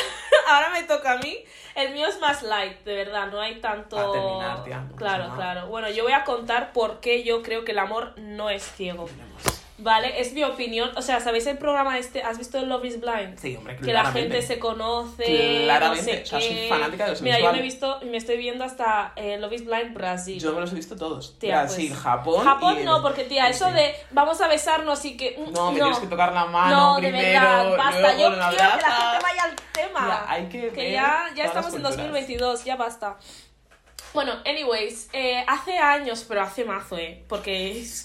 [0.47, 1.38] ahora me toca a mí.
[1.75, 3.97] El mío es más light, de verdad, no hay tanto...
[3.99, 5.67] A terminar, tía, no claro, claro.
[5.67, 9.10] Bueno, yo voy a contar por qué yo creo que el amor no es ciego.
[9.77, 10.89] Vale, es mi opinión.
[10.95, 12.23] O sea, ¿sabéis el programa este?
[12.23, 13.38] ¿Has visto Love is Blind?
[13.38, 15.63] Sí, hombre, Que la gente se conoce.
[15.65, 18.15] Claramente, no sé o sea, soy fanática de los Mira, yo me he visto, me
[18.15, 20.39] estoy viendo hasta eh, Love is Blind Brasil.
[20.39, 21.38] Yo me los he visto todos.
[21.39, 22.45] Tía, Brasil, pues, Japón.
[22.45, 23.73] Japón y el- no, porque tía, eso Sí.
[23.73, 25.35] de vamos a besarnos y que.
[25.38, 27.23] mm, No, me tienes que tocar la mano No, de primero.
[27.41, 27.99] verdad, basta.
[27.99, 30.25] luego Yo quiero que la gente vaya al tema.
[30.29, 31.97] Hay que ver ya, ya estamos en culturas.
[31.97, 33.17] 2022, ya basta.
[34.15, 37.23] Bueno, anyways, eh, hace años, pero hace mazo, ¿eh?
[37.28, 38.04] Porque es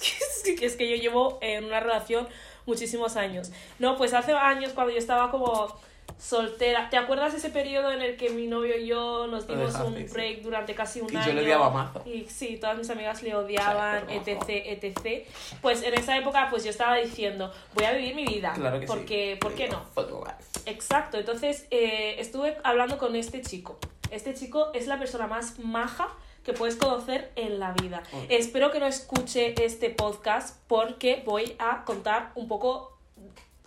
[0.59, 2.29] que, es que yo llevo en una relación
[2.67, 3.51] muchísimos años.
[3.79, 5.75] No, pues hace años cuando yo estaba como
[6.19, 6.91] soltera.
[6.91, 9.97] ¿Te acuerdas ese periodo en el que mi novio y yo nos dimos dejaste, un
[9.97, 10.13] sí.
[10.13, 11.33] break durante casi un Y yo año?
[11.33, 12.03] le odiaba mazo.
[12.05, 14.49] Y sí, todas mis amigas le odiaban, Sí, pero etc,
[14.85, 15.27] etc.
[15.63, 18.53] Pues en esa época pues yo estaba diciendo, voy a vivir mi vida.
[18.55, 19.39] Claro que porque, sí.
[19.41, 19.83] ¿Por qué no?
[20.67, 23.79] Exacto, entonces eh, estuve hablando con este chico.
[24.11, 26.09] Este chico es la persona más maja
[26.45, 28.03] que puedes conocer en la vida.
[28.29, 32.97] Espero que no escuche este podcast porque voy a contar un poco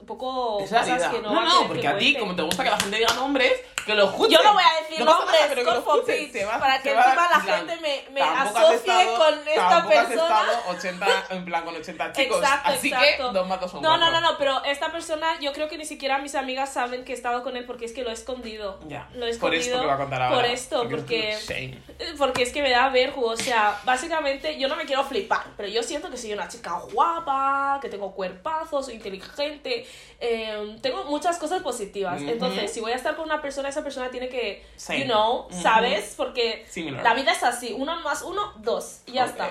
[0.03, 1.11] un poco Esa cosas vida.
[1.11, 3.13] que no, No, no, porque que a ti, como te gusta que la gente diga
[3.13, 3.53] nombres,
[3.85, 4.31] que lo escuchen.
[4.37, 6.45] Yo no voy a decir No nombres, nada, pero que lo God forbid, escuchen, se
[6.45, 9.17] va- para se que va, encima la plan, gente me, me tampoco has asocie estado-
[9.17, 10.39] con esta tampoco has persona.
[10.41, 12.37] estado 80, en plan con 80 chicos.
[12.37, 13.27] Exacto, Así exacto.
[13.27, 14.21] que dos más dos son no, no, cuatro.
[14.21, 17.15] no, no, pero esta persona, yo creo que ni siquiera mis amigas saben que he
[17.15, 18.79] estado con él porque es que lo he escondido.
[18.87, 19.07] Ya.
[19.13, 19.61] Lo he Por escondido.
[19.63, 20.35] esto que va a contar ahora.
[20.35, 21.37] Por esto, porque.
[21.47, 21.81] Shame.
[22.17, 23.23] Porque es que me da vergüenza.
[23.33, 26.73] O sea, básicamente yo no me quiero flipar, pero yo siento que soy una chica
[26.91, 29.85] guapa, que tengo cuerpazos, soy inteligente,
[30.19, 32.21] eh, tengo muchas cosas positivas.
[32.21, 32.31] Ujú.
[32.31, 34.99] Entonces, si voy a estar con una persona, esa persona tiene que, Same.
[35.01, 35.61] you know, Ujú.
[35.61, 36.13] ¿sabes?
[36.15, 37.03] Porque Similar.
[37.03, 39.29] la vida es así: uno más uno, dos, y ya Ok.
[39.31, 39.49] está.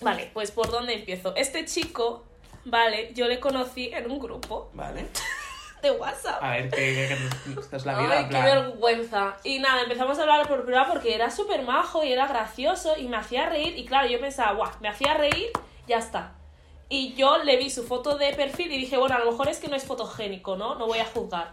[0.00, 1.34] Vale, pues ¿por dónde empiezo?
[1.36, 2.24] Este chico,
[2.64, 4.70] vale, yo le conocí en un grupo.
[4.74, 5.06] Vale.
[5.82, 6.42] de WhatsApp.
[6.42, 7.08] A ver, que, que,
[7.54, 8.08] que- es la vida.
[8.12, 8.44] Ay, en qué plan.
[8.44, 9.36] vergüenza.
[9.44, 13.06] Y nada, empezamos a hablar por privado porque era súper majo y era gracioso y
[13.06, 13.76] me hacía reír.
[13.76, 15.50] Y claro, yo pensaba, guau, me hacía reír,
[15.86, 16.32] ya está.
[16.88, 19.58] Y yo le vi su foto de perfil y dije, bueno, a lo mejor es
[19.58, 20.74] que no es fotogénico, ¿no?
[20.74, 21.52] No voy a juzgar.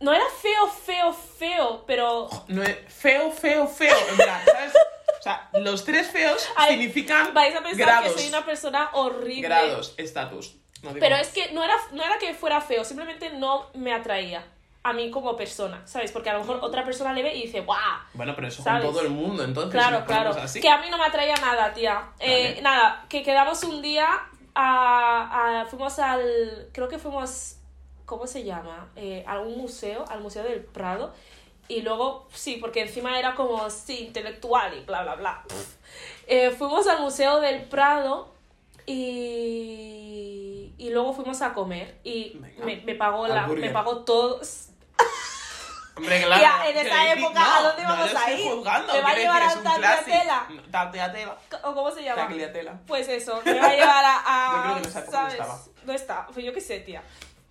[0.00, 3.96] No era feo, feo, feo, pero No es feo, feo, feo.
[4.10, 4.72] En plan, ¿sabes?
[5.20, 8.12] O sea, los tres feos Ay, significan vais a pensar grados.
[8.12, 9.42] que soy una persona horrible.
[9.42, 10.56] Grados, estatus.
[10.82, 14.44] No Pero es que no era, no era que fuera feo, simplemente no me atraía
[14.84, 16.10] a mí como persona, ¿sabes?
[16.12, 17.78] Porque a lo mejor otra persona le ve y dice, ¡guau!
[18.14, 18.84] Bueno, pero eso ¿sabes?
[18.84, 19.70] con todo el mundo, entonces.
[19.72, 20.30] Claro, claro.
[20.30, 20.60] así.
[20.60, 22.10] Que a mí no me atraía nada, tía.
[22.18, 22.62] Eh, Vale.
[22.62, 24.08] nada, que quedamos un día
[24.54, 26.68] a, a- Fuimos al...
[26.72, 27.56] Creo que fuimos...
[28.06, 28.88] ¿Cómo se llama?
[28.96, 31.14] Eh, a un museo, al Museo del Prado.
[31.68, 35.42] Y luego, sí, porque encima era como, sí, intelectual y bla, bla, bla.
[36.26, 38.34] Eh, fuimos al Museo del Prado
[38.86, 41.98] y, y luego fuimos a comer.
[42.04, 42.64] Y Venga.
[42.64, 44.40] me, me pagó la, me pagó todo.
[45.94, 46.40] Hombre, claro.
[46.40, 48.50] Tía, en esa época, ¿a dónde vamos a ir?
[48.94, 49.62] ¿Me va a llevar a clásico.
[49.62, 50.46] Tagliatella.
[51.64, 52.22] ¿O cómo se llama?
[52.86, 54.22] Pues eso, me va a llevar a.
[54.24, 55.34] a- Yo creo que en esa época no ¿Sabes?
[55.34, 55.58] estaba.
[55.84, 56.26] No está.
[56.32, 57.02] Pues yo qué sé, tía.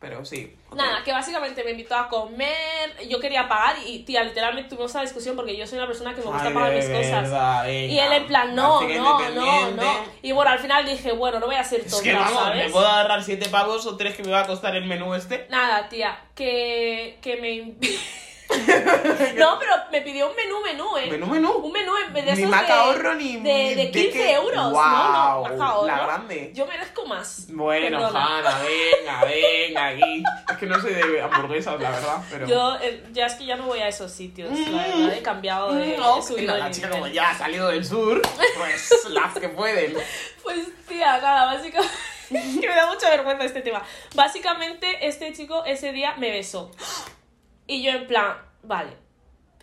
[0.02, 0.58] Pero sí.
[0.76, 3.08] Nada, que básicamente me invitó a comer.
[3.08, 6.22] Yo quería pagar y, tía, literalmente tuvimos esa discusión porque yo soy una persona que
[6.22, 7.24] me gusta Ay, pagar mis cosas.
[7.30, 7.70] venga.
[7.70, 9.94] Y él en plan, no, no, no, no.
[10.24, 12.66] Y bueno, al final dije, bueno, no voy a ser Es tonta, que vamos, ¿sabes?
[12.66, 15.46] me puedo agarrar siete pavos o tres que me va a costar el menú este.
[15.52, 17.76] Nada, tía, que, que me...
[19.38, 21.08] no, pero me pidió un menú, menú, ¿eh?
[21.10, 21.52] Menú, menú.
[21.54, 24.32] Un menú en vez de Ni esos ni- de, ni de de 15 qué.
[24.34, 24.56] euros.
[24.56, 25.88] no, no, ahorro.
[25.88, 26.52] la grande.
[26.54, 27.48] Yo merezco más.
[27.50, 28.38] Bueno, Perdona.
[28.40, 30.24] Hanna, venga, venga aquí.
[30.52, 32.48] Es que no soy de hamburguesas, la verdad, pero...
[32.48, 35.74] Yo, eh, ya es que ya no voy a esos sitios, la verdad, he cambiado
[35.74, 38.22] de, No, he subido la chica como ya ha salido del sur,
[38.58, 39.96] pues las que pueden.
[40.44, 41.94] Pues tía, nada, básicamente.
[42.30, 43.82] que me da mucha vergüenza este tema.
[44.16, 46.72] Básicamente, este chico ese día me besó.
[47.72, 48.98] Y yo en plan, vale.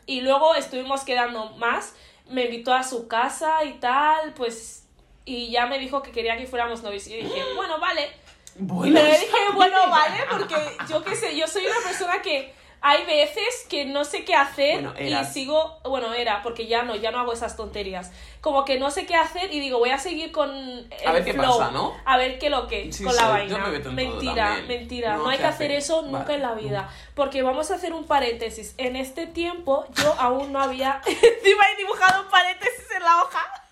[0.07, 1.95] Y luego estuvimos quedando más.
[2.31, 4.87] Me invitó a su casa y tal, pues.
[5.27, 7.07] Y ya me dijo que quería que fuéramos novios.
[7.07, 8.11] Y yo dije, bueno, vale.
[8.57, 10.55] Bueno, Pero le dije, bueno, vale, porque
[10.89, 14.83] yo qué sé, yo soy una persona que hay veces que no sé qué hacer
[14.83, 18.13] Bueno, y sigo, bueno, era, porque ya no, ya no hago esas tonterías.
[18.41, 21.25] Como que no sé qué hacer y digo, voy a seguir con el A ver
[21.25, 21.95] qué flow, pasa, ¿no?
[22.05, 23.59] A ver qué lo que, Sí, con sí, la vaina.
[23.59, 25.17] me mentira, mentira.
[25.17, 25.79] No, No hay que hacer hace.
[25.79, 26.89] eso nunca en la vida.
[27.15, 28.75] Porque vamos a hacer un paréntesis.
[28.79, 31.01] En este tiempo yo aún no había...
[31.07, 33.68] Encima he dibujado un paréntesis en la hoja.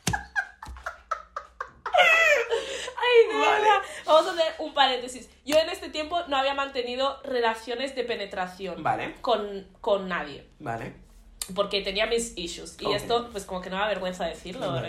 [1.98, 3.60] Ay, de Vale.
[3.60, 3.82] verdad.
[4.04, 5.28] Vamos a hacer un paréntesis.
[5.44, 9.14] Yo en este tiempo no había mantenido relaciones de penetración Vale.
[9.20, 10.46] con, con nadie.
[10.58, 10.94] Vale.
[11.54, 12.76] Porque tenía mis issues.
[12.80, 14.80] Y esto, pues como que no me da vergüenza decirlo.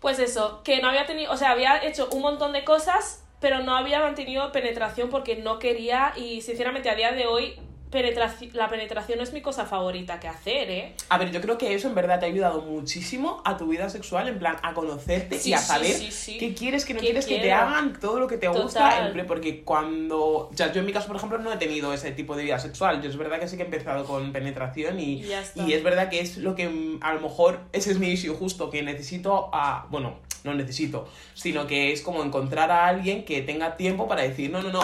[0.00, 3.60] Pues eso, que no había tenido, o sea, había hecho un montón de cosas, pero
[3.60, 7.58] no había mantenido penetración porque no quería y sinceramente a día de hoy
[7.90, 10.94] penetraci- la penetración no es mi cosa favorita que hacer, ¿eh?
[11.08, 13.88] A ver, yo creo que eso en verdad te ha ayudado muchísimo a tu vida
[13.88, 16.38] sexual, en plan, a conocerte Sí, y a saber sí, sí.
[16.38, 18.62] qué quieres, qué no ¿Qué quieres, que te hagan, todo lo que te gusta.
[18.90, 19.12] Total.
[19.12, 20.18] plan, porque cuando.
[20.20, 22.58] O sea, yo en mi caso, por ejemplo, no he tenido ese tipo de vida
[22.58, 23.00] sexual.
[23.02, 25.32] Yo es verdad que sí que he empezado con penetración y, Y
[25.66, 28.34] y es verdad que es lo que mm, a lo mejor ese es mi issue
[28.34, 29.86] justo, que necesito a.
[29.90, 34.50] Bueno, no necesito, sino que es como encontrar a alguien que tenga tiempo para decir,
[34.50, 34.80] no, no, no.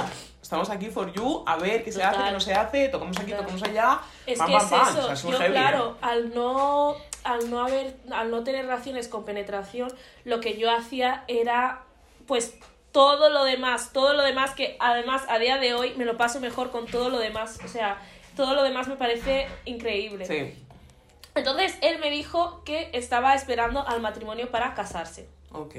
[0.52, 2.14] Estamos aquí for you, a ver qué se Total.
[2.14, 3.46] hace, qué no se hace, tocamos aquí, Total.
[3.46, 4.00] tocamos allá.
[4.26, 5.50] Es que es eso, O sea, yo heavy, ¿eh?
[5.50, 9.90] claro, al no, al no haber, al no tener relaciones con penetración,
[10.24, 11.84] lo que yo hacía era,
[12.26, 12.58] pues,
[12.92, 16.38] todo lo demás, todo lo demás que además a día de hoy me lo paso
[16.38, 17.96] mejor con todo lo demás, o sea,
[18.36, 20.26] todo lo demás me parece increíble.
[20.26, 20.54] Sí,
[21.34, 25.30] Entonces él me dijo que estaba esperando al matrimonio para casarse.
[25.50, 25.74] ok.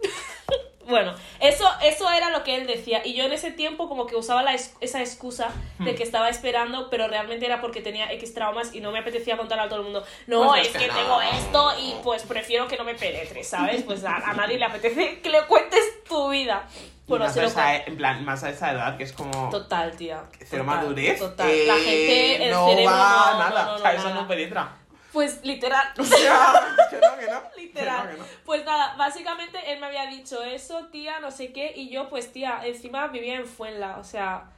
[0.86, 3.02] Bueno, eso, eso era lo que él decía.
[3.04, 5.96] Y yo en ese tiempo como que usaba la esa excusa de Hmm.
[5.96, 9.58] que estaba esperando, pero realmente era porque tenía X traumas y no me apetecía contar
[9.60, 10.04] a todo el mundo.
[10.26, 10.94] No, Pues es que que no.
[10.94, 13.82] tengo esto y pues prefiero que no me penetre, ¿sabes?
[13.82, 16.66] Pues a, a nadie le apetece que le cuentes tu vida.
[17.08, 17.90] Bueno, más, a esa, cuento.
[17.90, 20.24] en plan, más a esa edad que es como Total, tía.
[20.40, 21.18] cero Total, madurez.
[21.20, 21.48] Total.
[21.50, 23.64] eh, la gente, el no cerebro va no, nada.
[23.64, 24.20] no, o sea, eso nada.
[24.22, 24.76] no penetra.
[25.16, 25.94] Pues literal.
[25.98, 27.42] O sea, que no, que no.
[27.56, 28.02] Literal.
[28.02, 28.38] Que no, que no.
[28.44, 32.34] Pues nada, básicamente él me había dicho eso, tía, no sé qué, y yo, pues
[32.34, 34.50] tía, encima vivía en Fuenla, o sea.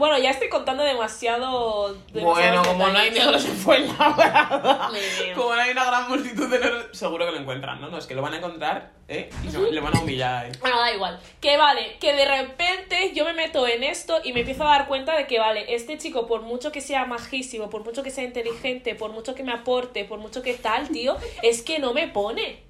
[0.00, 1.94] Bueno, ya estoy contando demasiado.
[2.14, 4.90] Bueno, como no hay negros en Fuenlabrada,
[5.36, 7.88] como no hay una gran multitud de negros, seguro que lo encuentran, ¿no?
[7.90, 9.28] No, es que lo van a encontrar, ¿eh?
[9.46, 10.52] Y se- le van a humillar, ¿eh?
[10.60, 11.20] Bueno, da igual.
[11.42, 14.88] Que vale, que de repente yo me meto en esto y me empiezo a dar
[14.88, 18.24] cuenta de que, vale, este chico, por mucho que sea majísimo, por mucho que sea
[18.24, 22.08] inteligente, por mucho que me aporte, por mucho que tal, tío, es que no me
[22.08, 22.62] pone.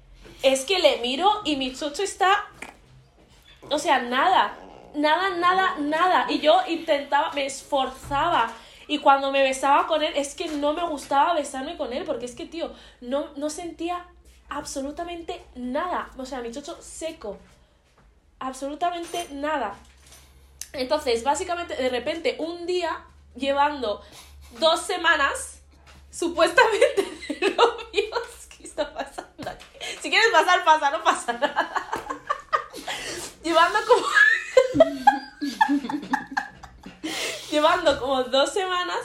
[0.43, 2.45] Es que le miro y mi chocho está.
[3.69, 4.57] O sea, nada.
[4.95, 6.25] Nada, nada, nada.
[6.29, 8.51] Y yo intentaba, me esforzaba.
[8.87, 12.25] Y cuando me besaba con él, es que no me gustaba besarme con él, porque
[12.25, 14.05] es que, tío, no, no sentía
[14.49, 16.09] absolutamente nada.
[16.17, 17.37] O sea, mi chocho seco.
[18.39, 19.75] Absolutamente nada.
[20.73, 24.01] Entonces, básicamente, de repente, un día, llevando
[24.59, 25.61] dos semanas,
[26.09, 27.03] supuestamente
[27.39, 29.65] de novios, ¿qué está pasando aquí?
[30.01, 31.91] Si quieres pasar, pasa, no pasa nada.
[33.43, 34.05] Llevando como...
[37.51, 38.99] Llevando como dos semanas,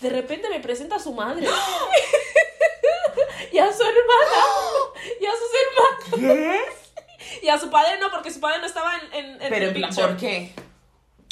[0.00, 1.46] de repente me presenta a su madre.
[3.52, 4.36] y a su hermana.
[5.20, 6.04] y a sus hermanos.
[6.14, 6.60] ¿Qué?
[7.42, 9.64] Y a su padre no, porque su padre no estaba en, en, en Pero el
[9.68, 9.94] en plan.
[9.94, 10.54] ¿por qué?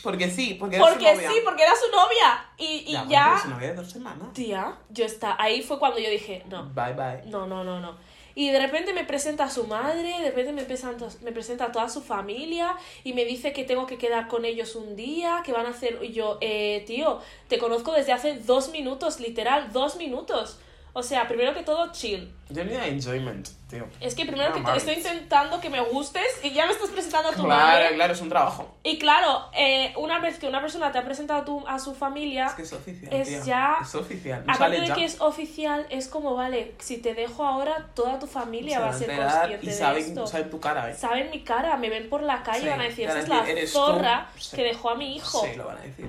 [0.02, 1.30] Porque sí, porque su Porque novia.
[1.30, 2.44] sí, porque era su novia.
[2.58, 3.38] Y, y Ya, ya.
[3.42, 4.30] su novia de dos semanas.
[4.34, 5.36] Tía, yo está.
[5.38, 7.22] Ahí fue cuando yo dije, no, Bye bye.
[7.30, 7.96] no, no, no, no.
[8.38, 11.72] Y de repente me presenta a su madre, de repente me presenta, me presenta a
[11.72, 15.52] toda su familia y me dice que tengo que quedar con ellos un día, que
[15.52, 15.98] van a hacer...
[16.02, 20.58] Y yo, eh, tío, te conozco desde hace dos minutos, literal, dos minutos.
[20.98, 22.32] O sea, primero que todo, chill.
[22.48, 23.86] Yo ni enjoyment, tío.
[24.00, 24.64] Es que primero que Normal.
[24.64, 27.94] todo estoy intentando que me gustes y ya me estás presentando a tu Claro, madre.
[27.96, 28.74] claro, es un trabajo.
[28.82, 31.94] Y claro, eh, una vez que una persona te ha presentado a, tu- a su
[31.94, 33.42] familia, Es que es oficial, Es tía.
[33.44, 34.46] ya- Es oficial.
[34.46, 34.94] No aparte de ya.
[34.94, 38.92] que es oficial, es como, vale, si te dejo ahora, toda tu familia va a
[38.94, 40.26] ser consciente y de saben, esto.
[40.26, 40.94] saben tu cara, ¿eh?
[40.94, 43.46] Saben mi cara, me ven por la calle Sí, van a decir, esa es la
[43.46, 43.80] "Eres tú".
[43.80, 44.56] zorra Sí.
[44.56, 46.08] que dejó a mi hijo, Sí, lo van a decir.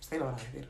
[0.00, 0.68] Sí, lo van a decir.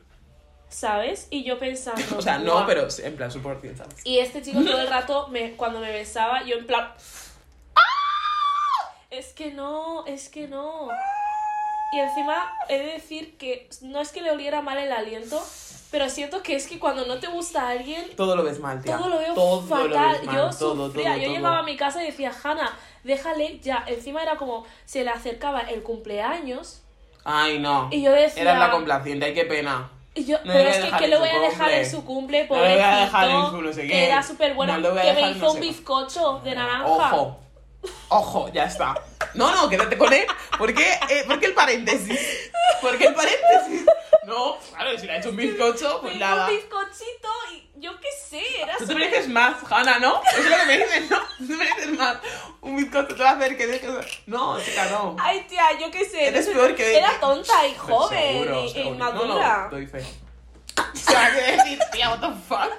[0.71, 1.27] ¿Sabes?
[1.29, 2.01] Y yo pensando...
[2.17, 3.93] O sea, no, pero en plan, su por cien, ¿sabes?
[4.03, 6.91] Y este chico todo el rato, me, cuando me besaba, yo en plan...
[9.09, 10.87] Es que no, es que no.
[11.93, 15.43] Y encima he de decir que no es que le oliera mal el aliento,
[15.91, 18.95] pero siento que es que cuando no te gusta alguien, Todo lo ves mal, tía.
[18.97, 19.89] todo lo veo Todo lo fatal.
[19.89, 21.09] ves mal, yo todo, sufría.
[21.11, 22.71] todo, yo llegaba a mi casa y decía, Hanna,
[23.03, 23.83] déjale ya.
[23.87, 26.81] Encima era como, se le acercaba el cumpleaños
[27.25, 27.89] Ay, no.
[27.91, 28.43] y yo decía...
[28.43, 29.91] Eras la complaciente, ay, qué pena.
[30.15, 31.79] Yo, No pero es que, ¿qué le voy a dejar cumple.
[31.81, 32.47] en su cumple?
[32.49, 34.05] No le voy a dejar en pobrecito, su no sé que qué.
[34.07, 35.59] era súper bueno, No que me hizo un sé.
[35.61, 36.85] bizcocho de naranja.
[36.85, 37.39] Ojo.
[38.09, 38.93] Ojo, ya está.
[39.33, 40.25] No, no, quédate con él.
[40.57, 42.19] ¿Por qué, eh, ¿por qué el paréntesis?
[42.81, 43.85] ¿Por qué el paréntesis?
[44.25, 46.47] No, claro, si le ha hecho un bizcocho, Me pues hizo nada.
[46.49, 47.29] un bizcochito
[48.31, 50.21] sé, era Tú te súper- mereces más, Hanna, ¿no?
[50.31, 51.19] Eso es lo que me dices, ¿no?
[51.37, 52.17] Tú te mereces más.
[52.61, 53.89] Un bizcocho te va a hacer que dejes...
[54.25, 55.15] No, chica, no.
[55.19, 56.27] Ay, tía, yo qué sé.
[56.27, 58.95] Eres peor que- Era tonta y Pues joven seguro, y, e seguro.
[58.95, 59.27] inmadura.
[59.57, 60.03] No, no, doy fe.
[60.93, 62.09] O sea, ¿qué decir, tía?
[62.09, 62.71] What the fuck?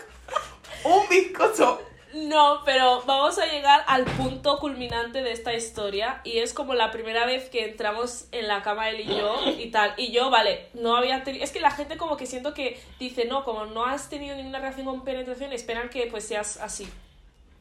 [0.84, 1.80] Un bizcocho.
[2.14, 6.90] No, pero vamos a llegar al punto culminante de esta historia y es como la
[6.90, 9.94] primera vez que entramos en la cama él y yo y tal.
[9.96, 11.42] Y yo, vale, no había tenido...
[11.42, 14.58] Es que la gente como que siento que dice, no, como no has tenido ninguna
[14.58, 16.88] relación con penetración, esperan que pues seas así,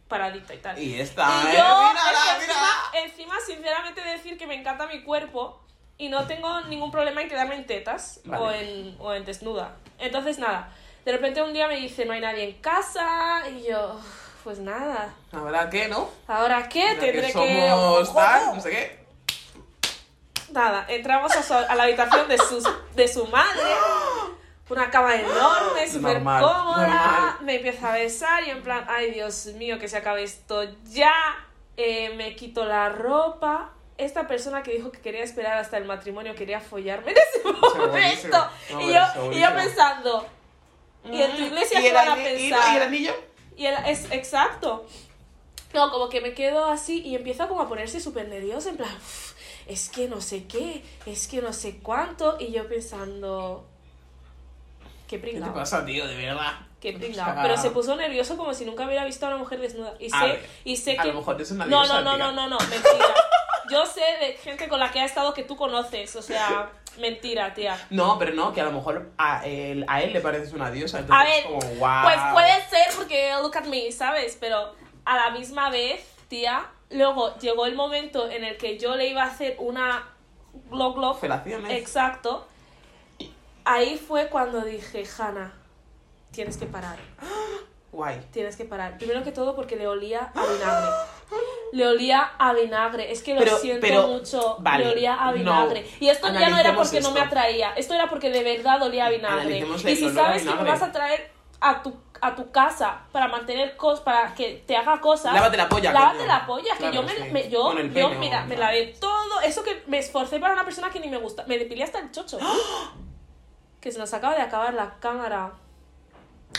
[0.08, 0.78] paradita y tal.
[0.80, 1.54] Y Y está, yo, ¿eh?
[1.54, 5.62] es Mírala, que encima, encima, sinceramente, decir que me encanta mi cuerpo
[5.98, 8.44] y no tengo ningún problema en quedarme en tetas Vale.
[8.44, 9.78] o, en, o en desnuda.
[10.00, 10.74] Entonces, nada,
[11.06, 14.00] de repente un día me dice, no hay nadie en casa y yo,
[14.44, 15.14] pues nada.
[15.32, 16.10] ¿Ahora qué, no?
[16.28, 16.96] ¿Ahora qué?
[17.00, 17.70] Tendré que que...
[17.70, 19.02] somos tal, no sé qué.
[20.52, 22.64] Nada, entramos a, su- a la habitación de, sus,
[22.96, 23.62] de su madre.
[24.70, 26.88] Una cama enorme, súper Normal, cómoda.
[26.88, 27.36] normal.
[27.42, 31.14] Me empieza a besar y en plan, ay Dios mío, que se acabe esto ya.
[31.78, 33.72] Eh, me quito la ropa.
[33.98, 37.44] Esta persona que dijo que quería esperar hasta el matrimonio quería follarme en ese
[37.78, 38.50] momento.
[38.72, 40.26] No, y, yo, y yo pensando,
[41.06, 42.74] ¿y en tu iglesia ¿Y qué van a pensar?
[42.74, 43.14] ¿Y el anillo?
[43.58, 44.86] Y el- es exacto.
[45.74, 48.94] No, como que me quedo así y empieza como a ponerse súper nerviosa, en plan,
[48.96, 49.34] "Uf,
[49.68, 53.66] es que no sé qué, es que no sé cuánto, y yo pensando,
[55.08, 56.06] qué ¿Qué te pringado, pasa, tío?
[56.08, 56.54] De verdad.
[56.82, 57.42] qué pringado.
[57.42, 59.94] Pero se puso nervioso como si nunca hubiera visto a una mujer desnuda.
[60.00, 61.08] Y A sé, ver, y sé a que...
[61.10, 63.16] lo mejor es una no, no, no, no, no, no, mentira.
[63.72, 67.54] Yo sé de gente con la que ha estado que tú conoces, o sea, mentira,
[67.54, 67.78] tía.
[67.90, 70.98] No, pero no, que a lo mejor a él, a él le pareces una diosa.
[70.98, 72.04] A Entonces ver, es como, wow.
[72.04, 74.38] pues puede ser porque look at me, ¿sabes?
[74.40, 79.08] Pero a la misma vez, tía, luego llegó el momento en el que yo le
[79.08, 80.08] iba a hacer una
[80.70, 81.14] glow glow.
[81.14, 81.72] Felaciones.
[81.72, 82.48] Exacto.
[83.64, 85.54] Ahí fue cuando dije, Hanna,
[86.32, 86.98] tienes que parar.
[87.92, 88.22] Guay.
[88.32, 88.98] Tienes que parar.
[88.98, 90.90] Primero que todo porque le olía a vinagre.
[91.74, 93.12] Le olía a vinagre.
[93.12, 94.56] Es que lo Pero- siento pero, mucho.
[94.60, 95.34] vale, le olía a no.
[95.34, 95.86] vinagre.
[96.00, 97.28] Y esto ya no era porque no me esto.
[97.30, 97.74] atraía.
[97.76, 99.60] Esto era porque de verdad olía a vinagre.
[99.60, 103.76] Y si sabes que me vas a traer a tu, a tu casa para mantener
[103.78, 105.34] cosas, para que te haga cosas.
[105.34, 106.28] Lávate la polla, Lávate coño.
[106.28, 106.72] la polla.
[106.74, 107.24] Que Claro, yo me, sí.
[107.32, 109.42] me- yo, el yo, pene, mira, me lavé todo.
[109.42, 111.44] Eso que me esforcé para una persona que ni me gusta.
[111.46, 112.40] Me depilé hasta el chocho.
[113.82, 115.52] que se nos acaba de acabar la cámara.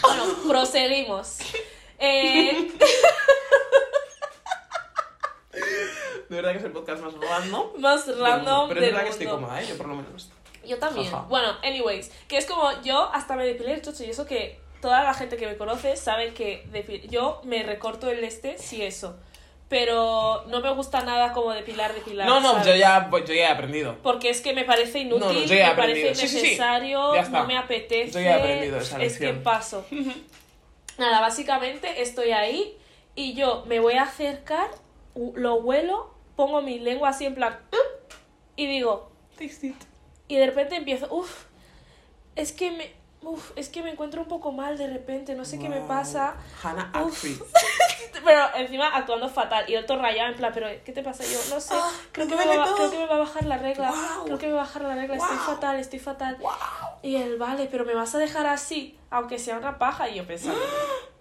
[0.00, 1.38] Bueno, proseguimos.
[1.98, 2.72] Eh,
[6.28, 7.66] De verdad que es el podcast más random.
[7.78, 8.68] Más random.
[8.68, 9.66] Pero es verdad que estoy cómoda, ¿eh?
[9.68, 10.30] Yo por lo menos.
[10.64, 11.12] Yo también.
[11.28, 15.04] Bueno, anyways, que es como yo hasta me depilé el chocho y eso que toda
[15.04, 16.66] la gente que me conoce sabe que
[17.10, 19.16] yo me recorto el este si eso.
[19.72, 22.28] Pero no me gusta nada como depilar, depilar.
[22.28, 22.66] No, no, ¿sabes?
[22.66, 23.96] yo ya, yo ya he aprendido.
[24.02, 26.14] Porque es que me parece inútil, No, no, yo ya he me parece aprendido.
[26.14, 26.38] Sí, sí, sí.
[26.40, 28.12] innecesario, no me apetece.
[28.12, 29.42] Yo ya he aprendido esa es que lección.
[29.42, 29.86] paso.
[30.98, 32.76] Nada, básicamente estoy ahí
[33.14, 34.68] y yo me voy a acercar,
[35.14, 37.76] lo huelo, pongo mi lengua así en plan "Uh",
[38.56, 39.76] y digo, Taste it.
[40.28, 41.44] y de repente empiezo, uff,
[42.36, 45.58] es que me, uf, es que me encuentro un poco mal de repente, no sé
[45.58, 46.34] qué me pasa.
[46.62, 47.40] Hannah actriz.
[48.24, 51.24] Pero encima actuando fatal y todo rayado en plan, pero ¿qué te pasa?
[51.24, 52.76] Yo no sé, Ah, creo, que me va, todo.
[52.76, 53.92] creo que me va a bajar la regla,
[54.24, 56.38] creo que me va a bajar la regla, estoy fatal, estoy fatal.
[57.02, 60.08] Y él, vale, pero me vas a dejar así, aunque sea una paja.
[60.08, 60.60] Y yo pensando,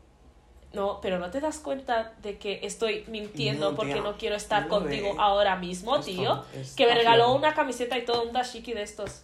[0.74, 4.02] no, pero no te das cuenta de que estoy mintiendo No, porque tía.
[4.04, 5.16] no quiero estar No, contigo eh.
[5.18, 6.46] ahora mismo, Esto tío.
[6.78, 9.24] Que me regaló una camiseta y todo, un dashiki de estos.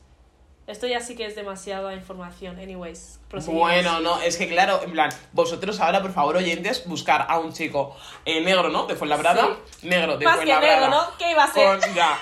[0.67, 2.59] Esto ya sí que es demasiada información.
[2.59, 3.19] Anyways.
[3.47, 7.53] Bueno, no, es que claro, en plan, vosotros ahora, por favor, oyentes, buscar a un
[7.53, 8.85] chico eh, negro, ¿no?
[8.85, 9.57] De Fuenlabrada.
[9.83, 10.79] Negro, de Más que Fuenlabrada.
[10.81, 11.17] negro, ¿no?
[11.17, 11.79] ¿Qué iba a ser?
[11.79, 12.17] Con, ya,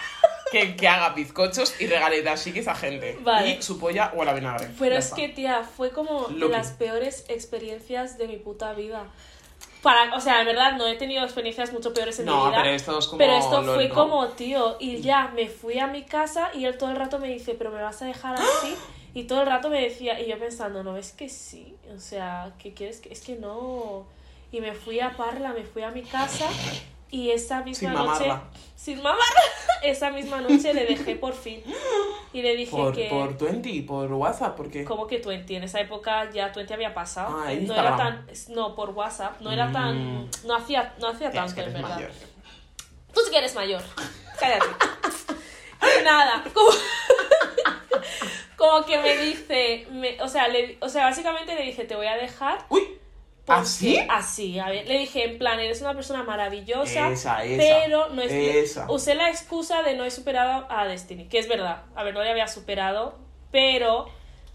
[0.51, 3.17] que, que haga bizcochos y regale dashikis a gente.
[3.21, 3.49] Vale.
[3.49, 4.69] Y su polla o la vinagre.
[4.79, 5.15] Pero Ya es está.
[5.17, 9.05] que, tía, fue como de las peores experiencias de mi puta vida.
[9.85, 12.57] Para, o sea, en verdad no he tenido experiencias mucho peores en mi No, vida.
[12.61, 13.93] pero esto es como Pero esto LOL, fue ¿no?
[13.93, 17.29] como, tío, y ya me fui a mi casa y él todo el rato me
[17.29, 18.75] dice, pero me vas a dejar así.
[19.13, 21.75] Y todo el rato me decía, y yo pensando, no, es que sí.
[21.95, 22.99] O sea, ¿qué quieres?
[22.99, 24.05] que Es que no.
[24.51, 26.49] Y me fui a Parla, me fui a mi casa
[27.11, 28.27] y esa misma Sin noche.
[28.27, 28.43] mamarla.
[28.75, 29.23] Sin mamarla.
[29.83, 31.61] Esa misma noche le dejé por fin.
[32.33, 33.05] Y le dije Por, que.
[33.07, 34.83] por 20, por WhatsApp, porque.
[34.83, 37.37] Como que Twenty, en esa época ya Twenty había pasado.
[37.39, 38.25] Ah, no era tan.
[38.49, 39.39] No, por WhatsApp.
[39.41, 40.23] No era tan.
[40.23, 40.29] Mm.
[40.45, 41.95] No hacía, no hacía tanto, en verdad.
[41.95, 42.11] mayor.
[43.13, 43.81] Tú sí que eres mayor.
[44.39, 44.65] Cállate.
[45.99, 46.69] Y nada, como,
[48.57, 52.07] como que me dice, me- o, sea, le, o sea, básicamente le dije, te voy
[52.07, 52.65] a dejar.
[52.69, 52.81] Uy,
[53.47, 53.99] ¿así?
[54.09, 58.21] Así, a ver, le dije, en plan, eres una persona maravillosa, Esa, esa, pero no
[58.21, 58.31] es...
[58.31, 58.89] esa.
[58.91, 62.23] Usé la excusa de no he superado a Destiny, que es verdad, a ver, no
[62.23, 63.17] le había superado,
[63.51, 64.07] pero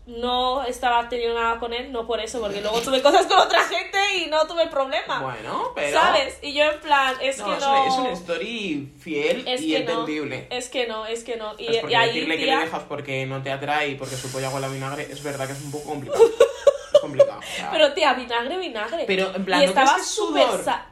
[0.07, 3.61] no estaba teniendo nada con él, no por eso, porque luego tuve cosas con otra
[3.65, 5.21] gente y no tuve problema.
[5.23, 6.01] Bueno, pero.
[6.01, 6.39] ¿Sabes?
[6.43, 7.71] Y yo en plan, es No, que es, no...
[7.71, 10.47] una, es una story fiel Es y que no, entendible.
[10.51, 11.55] es que no, es que no.
[11.59, 13.95] Y, Es porque y ahí, decirle que tía, le dejas porque no te atrae y
[13.95, 16.25] porque su polla huele a vinagre es verdad que es un poco complicado.
[17.11, 17.41] complicado.
[17.73, 19.05] Pero tía, vinagre, vinagre.
[19.07, 20.47] Pero, en plan, y ¿no estaba es súper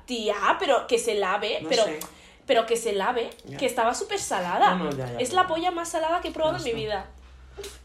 [0.07, 2.01] Tía, pero que se lave, No pero sé.
[2.47, 3.57] pero que se lave, Ya.
[3.59, 4.75] que estaba súper salada.
[4.75, 7.07] No, no, ya, ya, es la polla más salada que he probado en mi vida.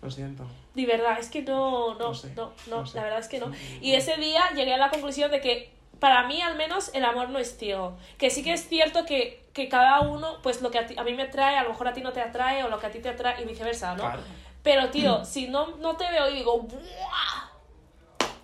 [0.02, 0.46] Lo siento.
[0.76, 2.98] De verdad, es que no, no, No no, sé, no, no sé.
[2.98, 3.52] la verdad es que no.
[3.82, 7.30] Y ese día llegué a la conclusión de que para mí al menos el amor
[7.30, 7.98] no es ciego.
[8.18, 11.04] Que sí que es cierto que, que cada uno, pues lo que a, ti- a
[11.04, 12.92] mí me atrae, a lo mejor a ti no te atrae, o lo que a
[12.92, 14.04] ti te atrae y viceversa, ¿no?
[14.04, 14.22] Claro.
[14.64, 17.50] Pero tío, si no, no te veo y digo, "Buah",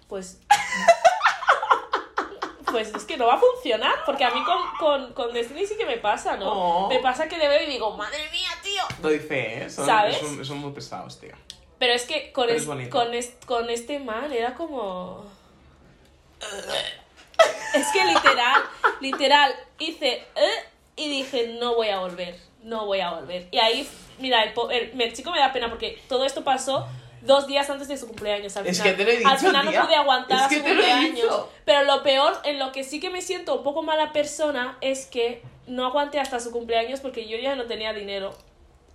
[0.10, 0.40] pues...
[2.72, 5.76] Pues es que no va a funcionar, porque a mí con, con, con Destiny sí
[5.76, 6.52] que me pasa, ¿no?
[6.86, 6.88] Oh.
[6.90, 8.84] Me pasa que le veo y digo, madre mía, tío.
[9.02, 9.70] Doy fe, ¿eh?
[9.72, 10.18] Son, ¿Sabes?
[10.20, 11.34] Son, son muy pesados, tío.
[11.80, 15.26] Pero es que con, es- con, es- con este man era como...
[17.74, 18.62] Es que literal,
[19.02, 20.24] literal, hice...
[20.36, 20.64] "Eh",
[20.96, 23.48] y dije, no voy a volver, no voy a volver.
[23.52, 26.88] Y ahí, mira, el, el- el chico me da pena porque todo esto pasó
[27.22, 28.56] dos días antes de su cumpleaños.
[28.58, 29.80] Al Es final, que te lo he dicho, al final tía.
[29.82, 31.16] no pude aguantar Es que su te lo he cumpleaños.
[31.16, 31.50] dicho.
[31.66, 35.06] Pero lo peor, en lo que sí que me siento un poco mala persona, es
[35.06, 38.34] que no aguanté hasta su cumpleaños porque yo ya no tenía dinero.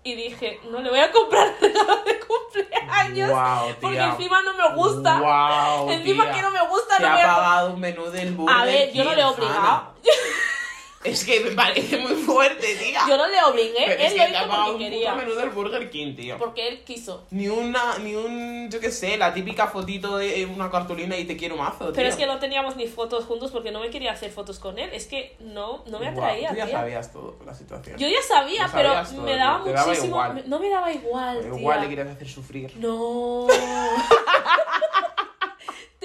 [0.07, 3.31] Y dije, no le voy a comprar regalo de cumpleaños.
[3.31, 3.77] Tía.
[3.81, 5.19] porque encima no me gusta.
[5.19, 6.33] Guau, encima tía.
[6.35, 8.93] que no me gusta, Te no ha voy a pagado un menú del A ver,
[8.93, 9.95] yo no le he obligado.
[11.05, 13.01] Es que me parece muy fuerte, tía.
[13.07, 15.12] Yo no le obligué, Pero es él que lo hizo porque un quería.
[15.12, 16.38] puto menú del Burger King, tío.
[16.38, 17.27] Porque él quiso.
[17.31, 21.37] Ni una, ni un, yo qué sé, la típica fotito de una cartulina y te
[21.37, 21.93] quiero mazo, tío.
[21.95, 24.79] Pero es que no teníamos ni fotos juntos porque no me quería hacer fotos con
[24.79, 24.88] él.
[24.95, 26.79] Es que no, no me atraía, Tú ya tía.
[26.79, 27.99] sabías todo la situación.
[27.99, 29.64] Yo ya sabía, pero todo, me daba tío.
[29.67, 30.25] Te daba muchísimo.
[30.47, 31.59] No me daba igual, tía.
[31.59, 32.73] Igual le quieres hacer sufrir.
[32.77, 33.47] No.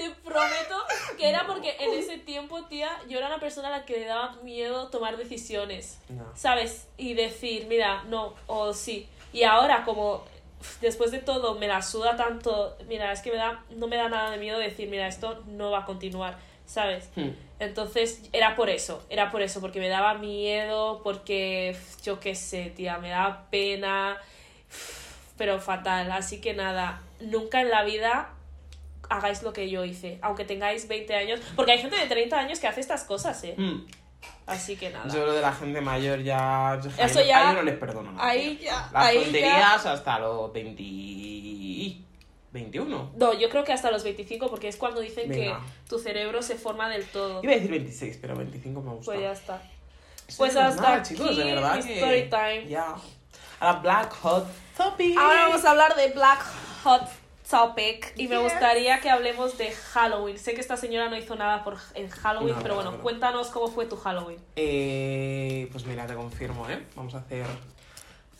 [0.00, 0.76] Te prometo
[1.18, 4.06] que era porque en ese tiempo, tía, yo era una persona a la que le
[4.06, 5.98] daba miedo tomar decisiones.
[6.08, 6.24] No.
[6.34, 6.88] ¿Sabes?
[6.96, 9.06] Y decir, mira, no, o sí.
[9.34, 10.24] Y ahora, como
[10.80, 14.08] después de todo me la suda tanto, mira, es que me da, no me da
[14.08, 17.10] nada de miedo decir, mira, esto no va a continuar, ¿sabes?
[17.14, 17.32] Hmm.
[17.58, 22.72] Entonces era por eso, era por eso, porque me daba miedo, porque yo qué sé,
[22.74, 24.16] tía, me daba pena,
[25.36, 26.10] pero fatal.
[26.10, 28.30] Así que nada, nunca en la vida
[29.10, 32.58] hagáis lo que yo hice, aunque tengáis 20 años, porque hay gente de 30 años
[32.60, 33.54] que hace estas cosas, ¿eh?
[33.58, 33.84] Hmm.
[34.46, 35.12] Así que nada.
[35.12, 36.80] Yo lo de la gente mayor ya.
[36.98, 38.28] Eso ahí, ya- ahí no les perdono nada.
[38.28, 40.82] ahí ya- Las ahí ya- tonterías hasta los 20.
[42.52, 43.10] 21.
[43.16, 45.60] No, yo creo que hasta los 25, porque es cuando dicen Venga.
[45.60, 47.40] que tu cerebro se forma del todo.
[47.44, 49.04] Iba a decir 26, pero 25 me gusta.
[49.12, 49.62] Pues ya está.
[50.26, 52.66] Sí, Pues de hasta verdad, aquí chicos, de verdad mi que- story time.
[52.68, 52.94] Ya.
[53.60, 54.46] A la Black Hot
[54.76, 55.16] Topic.
[55.16, 56.42] Ahora vamos a hablar de Black
[56.84, 57.02] Hot
[57.50, 58.44] Topic y me Yes.
[58.44, 60.38] gustaría que hablemos de Halloween.
[60.38, 63.02] Sé que esta señora no hizo nada por en Halloween, No, pero no, bueno, no.
[63.02, 64.38] cuéntanos cómo fue tu Halloween.
[64.56, 66.84] Eh, pues mira, te confirmo, ¿eh?
[66.94, 67.46] Vamos a hacer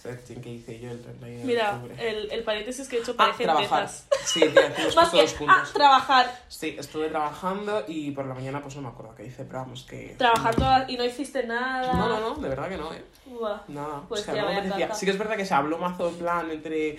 [0.00, 2.08] searching que hice yo el 31 de Mira, octubre.
[2.08, 3.68] el, el paréntesis que he hecho Ah, parece trabajar.
[3.86, 4.06] tetas.
[4.24, 8.62] Sí, tía, hacemos Más que todos ah, trabajar, Sí, estuve trabajando y por la mañana
[8.62, 10.14] pues no me acuerdo qué hice, pero vamos que...
[10.16, 11.92] trabajando y no hiciste nada.
[11.92, 13.04] No, no, no, de verdad que no, ¿eh?
[13.26, 13.58] Buah.
[13.68, 14.00] Nada.
[14.08, 14.86] Pues o sea, tía, no me vaya apetecía.
[14.86, 14.98] caca.
[14.98, 16.96] Sí que es verdad que se habló mazo en plan entre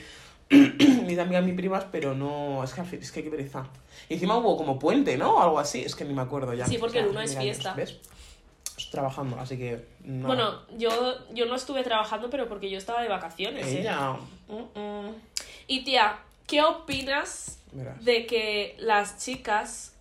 [1.07, 2.63] mis amigas mis primas, pero no...
[2.63, 3.65] Es que, es que qué pereza.
[4.09, 5.41] Y encima hubo como puente, ¿no?
[5.41, 6.65] Algo así, es que ni me acuerdo ya.
[6.65, 7.73] Sí, porque el O sea, uno es mil años, fiesta.
[7.73, 7.97] ¿Ves?
[8.77, 9.85] Estoy trabajando, así que...
[10.03, 10.27] nada.
[10.27, 10.89] Bueno, yo,
[11.33, 13.65] yo no estuve trabajando, pero porque yo estaba de vacaciones.
[13.67, 13.81] ¿eh?
[13.81, 14.15] Ella...
[14.47, 15.15] mm, mm.
[15.67, 18.03] Y tía, ¿qué opinas Verás.
[18.03, 19.93] de que las chicas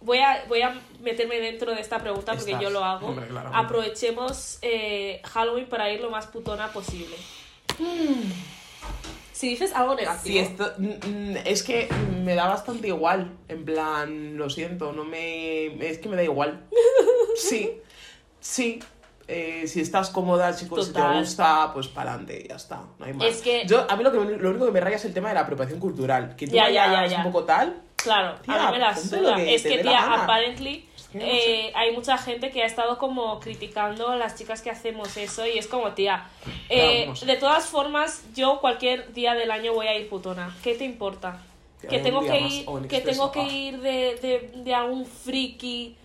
[0.00, 3.08] voy a, voy a meterme dentro de esta pregunta porque Estás, yo lo hago.
[3.08, 3.50] hombre, claro.
[3.52, 7.16] Aprovechemos eh, Halloween para ir lo más putona posible.
[9.36, 10.40] Si dices algo negativo.
[10.40, 10.72] Esto,
[11.44, 11.88] es que
[12.24, 13.36] me da bastante igual.
[13.48, 15.66] En plan, lo siento, no me.
[15.86, 16.64] Es que me da igual.
[17.36, 17.70] Sí,
[18.40, 18.82] sí.
[19.28, 22.80] Eh, si estás cómoda, chicos, si te gusta, pues para adelante, ya está.
[22.98, 23.26] No hay más.
[23.28, 25.28] Es que- Yo, a mí lo, que, lo único que me raya es el tema
[25.28, 26.34] de la apropiación cultural.
[26.34, 26.54] Que tú
[27.10, 27.18] ya.
[27.18, 27.82] un poco tal.
[28.06, 29.36] Claro, Tía, a mí me la suda.
[29.36, 33.38] que Es que, tía, apparently que no eh, hay mucha gente que ha estado como
[33.40, 36.24] criticando a las chicas que hacemos eso y es como, tía,
[36.68, 40.54] eh, de todas formas, yo cualquier día del año voy a ir putona.
[40.62, 41.40] ¿Qué te importa?
[41.88, 43.48] Que tengo que ir, que tengo que Ah.
[43.52, 45.96] ir de, de, de algún friki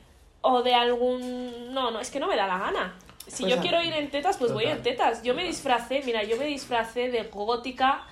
[0.41, 1.73] o de algún...
[1.73, 2.95] No, no, es que no me da la gana.
[3.27, 5.23] Si Pues yo a- quiero ir en tetas, pues voy en tetas.
[5.23, 8.03] Yo me disfracé, mira, yo me disfracé de gótica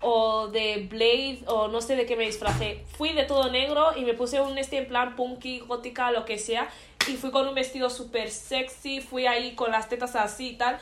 [0.00, 2.84] o de Blade o no sé de qué me disfracé.
[2.96, 6.38] Fui de todo negro y me puse un este en plan punky, gótica, lo que
[6.38, 6.68] sea.
[7.08, 10.78] Y fui con un vestido súper sexy, fui ahí con las tetas así y tal.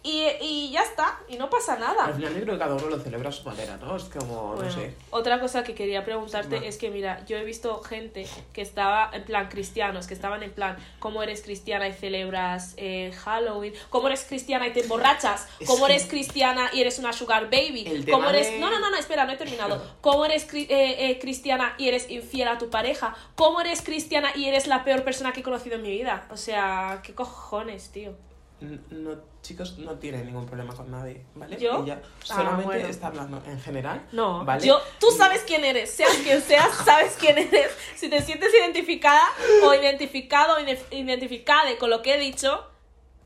[0.00, 2.04] Y, y ya está, y no pasa nada.
[2.06, 3.96] Al final yo creo que cada uno lo celebra a su manera, ¿no?
[3.96, 4.94] Es como, Bueno, no sé.
[5.10, 6.68] otra cosa que quería preguntarte Vale.
[6.68, 10.52] es que, mira, yo he visto gente que estaba en plan cristianos, que estaban en
[10.52, 13.74] plan, ¿cómo eres cristiana y celebras eh, Halloween?
[13.90, 15.48] ¿Cómo eres cristiana y te emborrachas?
[15.66, 18.06] ¿Cómo eres cristiana y eres una sugar baby?
[18.10, 18.52] ¿Cómo eres...
[18.52, 19.84] de- No, no, no, no, espera, no he terminado.
[20.00, 23.16] ¿Cómo eres cri- eh, eh, cristiana y eres infiel a tu pareja?
[23.34, 26.28] ¿Cómo eres cristiana y eres la peor persona que he conocido en mi vida?
[26.30, 28.12] O sea, ¿qué cojones, tío?
[28.60, 31.56] No, chicos, no tiene ningún problema con nadie, ¿vale?
[31.58, 31.82] ¿Yo?
[31.84, 32.88] Ella Ah, solamente bueno.
[32.88, 34.04] está hablando en general.
[34.12, 34.66] No, ¿vale?
[34.66, 37.70] yo, tú sabes quién eres, seas quien seas, sabes quién eres.
[37.96, 39.22] Si te sientes identificada
[39.64, 42.66] o identificado o identificada con lo que he dicho,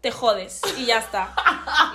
[0.02, 1.34] te jodes y ya está.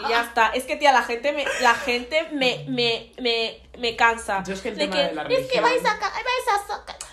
[0.06, 0.48] Y ya está.
[0.50, 4.44] Es que tía, la gente me, la gente me, me, me, me cansa.
[4.44, 7.07] Yo es que el tema de la es que vais a, vais a.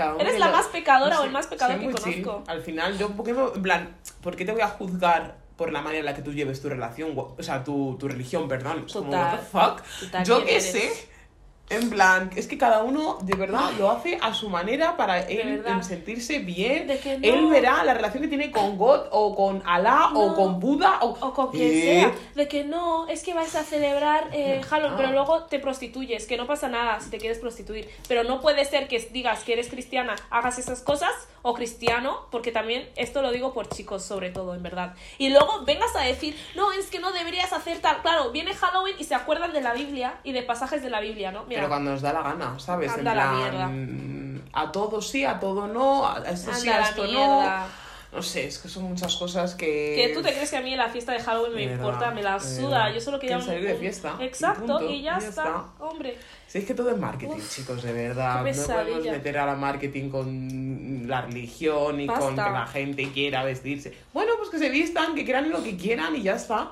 [0.00, 2.22] Cada uno Eres la más pecadora no o el más pecador que chill.
[2.22, 2.44] conozco.
[2.50, 5.72] Al final, yo, ¿por qué, me- en plan, ¿por qué te voy a juzgar por
[5.72, 7.12] la manera en la que tú lleves tu relación?
[7.16, 8.86] O sea, tu, tu religión, perdón.
[8.90, 9.82] Como, what the fuck?
[10.00, 10.72] Total, yo ¿quién qué eres?
[10.72, 11.08] sé.
[11.70, 15.64] En plan, es que cada uno de verdad lo hace a su manera para él
[15.82, 16.86] sentirse bien.
[16.86, 17.26] De que no.
[17.26, 21.16] Él verá la relación que tiene con God o con Alá o con Buda o,
[21.20, 21.82] O con quien ¿Eh?
[21.82, 24.96] sea, de que no, es que vais a celebrar eh, Halloween, Ah.
[24.96, 27.88] pero luego te prostituyes, que no pasa nada si te quieres prostituir.
[28.08, 31.12] Pero no puede ser que digas que eres cristiana, hagas esas cosas,
[31.42, 34.94] o cristiano, porque también esto lo digo por chicos, sobre todo, en verdad.
[35.16, 38.02] Y luego vengas a decir, no, es que no deberías hacer tal.
[38.02, 41.30] Claro, viene Halloween y se acuerdan de la Biblia y de pasajes de la Biblia,
[41.32, 41.44] ¿no?
[41.44, 42.92] Mira, Pero cuando nos da la gana, ¿sabes?
[42.92, 46.80] Anda en la plan, a todo sí, a todo no, a esto sí, anda a
[46.80, 47.60] la esto mierda.
[47.60, 47.80] no.
[48.12, 49.94] No sé, es que son muchas cosas que...
[49.94, 52.40] Que tú te crees que a mí la fiesta de Halloween me importa, me la
[52.40, 52.92] suda.
[52.92, 55.28] Yo solo quería Quieres salir de fiesta, y Exacto, punto, y ya, y ya está.
[55.28, 55.64] está.
[55.78, 56.16] Hombre.
[56.48, 58.44] Sí, es que todo es marketing, Uf, chicos, de verdad.
[58.44, 62.44] No podemos meter a la marketing con la religión y con Basta.
[62.46, 63.94] que la gente quiera vestirse.
[64.12, 66.70] Bueno, pues que se vistan, que quieran lo que quieran y ya está.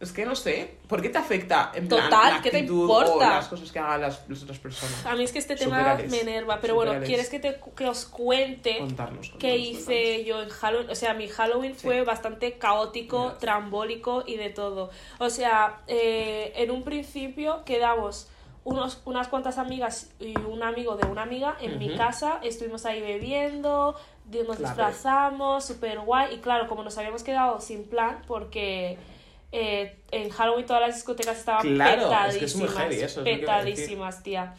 [0.00, 3.12] Es que no sé, ¿por qué te afecta en plan Total, la ¿qué te importa?
[3.14, 5.04] o las cosas que hagan las, las otras personas?
[5.04, 6.10] A mí es que este tema Superales.
[6.12, 7.04] me enerva, pero bueno.
[7.04, 9.26] ¿quieres que, te, que os cuente Contarnos.
[9.26, 10.90] qué contarnos, hice yo en Halloween?
[10.90, 11.80] O sea, mi Halloween Sí.
[11.86, 13.38] fue bastante caótico, Yes.
[13.38, 14.90] trambólico y de todo.
[15.18, 18.28] O sea, eh, en un principio quedamos
[18.62, 23.00] unos, unas cuantas amigas y un amigo de una amiga en mi casa, estuvimos ahí
[23.00, 23.96] bebiendo,
[24.26, 24.58] nos Clave.
[24.58, 28.96] disfrazamos, súper guay, y claro, como nos habíamos quedado sin plan, porque...
[29.52, 33.24] eh, en Halloween todas las discotecas estaban Claro, es petadísimas, que es muy heavy eso,
[33.24, 34.54] es petadísimas, tía.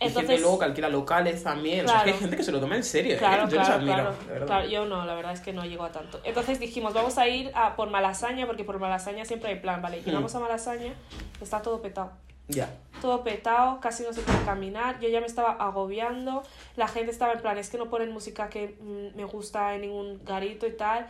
[0.00, 1.84] Y gente Entonces- luego que alquila locales también.
[1.84, 2.18] O sea, es que hay Claro.
[2.20, 3.14] gente que se lo toma en serio.
[3.14, 3.18] ¿eh?
[3.18, 4.46] Claro, Yo los claro, admiro, claro.
[4.46, 6.20] Claro, Yo no, la verdad es que no llego a tanto.
[6.22, 10.00] Entonces dijimos, vamos a ir a por Malasaña, porque por Malasaña siempre hay plan, ¿vale?
[10.02, 10.92] Llegamos a Malasaña,
[11.40, 12.12] está todo petado.
[12.46, 12.70] Ya.
[13.02, 15.00] Todo petado, casi no se puede caminar.
[15.00, 16.44] Yo ya me estaba agobiando.
[16.76, 19.80] La gente estaba en plan, es que no ponen música que mm, me gusta en
[19.80, 21.08] ningún garito y tal.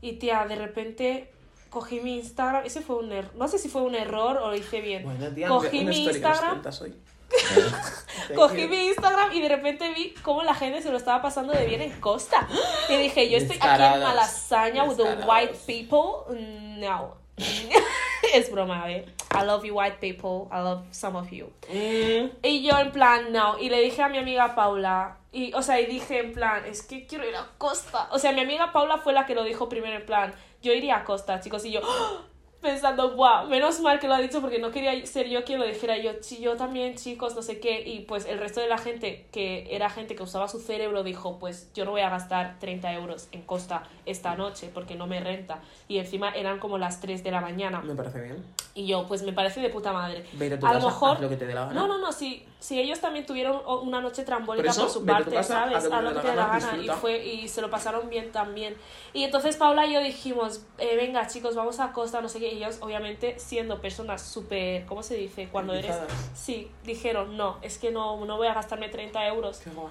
[0.00, 1.30] Y tía, de repente
[1.70, 2.64] cogí mi Instagram.
[2.66, 3.34] Ese fue un error.
[3.36, 5.04] No sé si fue un error o lo hice bien.
[5.04, 6.62] Bueno, tía, cogí mi Instagram.
[6.82, 6.94] hoy.
[8.34, 11.64] Cogí mi Instagram y de repente vi cómo la gente se lo estaba pasando de
[11.64, 12.48] bien en Costa.
[12.88, 14.00] Y dije, yo estoy aquí en.
[14.00, 16.36] Malasaña with the white people.
[16.78, 17.19] No.
[18.34, 19.06] es broma, ¿eh?
[19.32, 20.48] I love you white people.
[20.52, 21.46] I love some of you.
[21.68, 23.58] Mm, Y yo en plan, no.
[23.58, 25.18] Y le dije a mi amiga Paula.
[25.32, 28.08] Y, o sea, y dije en plan, es que quiero ir a Costa.
[28.10, 30.96] O sea, mi amiga Paula fue la que lo dijo primero en plan, yo iría
[30.96, 31.64] a Costa, chicos.
[31.64, 31.80] Y yo
[32.60, 35.66] pensando, buah, menos mal que lo ha dicho porque no quería ser yo quien lo
[35.66, 35.96] dijera.
[35.98, 37.82] Yo, yo también, chicos, no sé qué.
[37.86, 41.38] Y pues el resto de la gente, que era gente que usaba su cerebro, dijo,
[41.38, 45.20] pues yo no voy a gastar 30 euros en Costa esta noche porque no me
[45.20, 45.60] renta.
[45.88, 47.80] Y encima eran como las 3 de la mañana.
[47.80, 48.44] me parece bien.
[48.74, 50.24] Y yo, pues me parece de puta madre.
[50.34, 51.16] Vete a tu a lo casa, mejor.
[51.16, 51.74] haz lo que te dé la gana.
[51.74, 55.04] No, no, no, si, si ellos también tuvieron una noche trambólica Por eso, por su
[55.04, 55.76] parte, casa, ¿sabes?
[55.76, 56.82] haz lo que A te lo dé que la te dé la gana.
[56.84, 58.76] Y, fue, y se lo pasaron bien también.
[59.12, 62.52] Y entonces Paula y yo dijimos, eh, venga chicos, vamos a Costa, no sé qué.
[62.52, 65.48] Y ellos, obviamente, siendo personas súper, ¿cómo se dice?
[65.50, 65.96] Cuando eres...
[66.34, 69.58] Sí, dijeron, no, es que no, no voy a gastarme 30 euros.
[69.58, 69.90] Qué guay.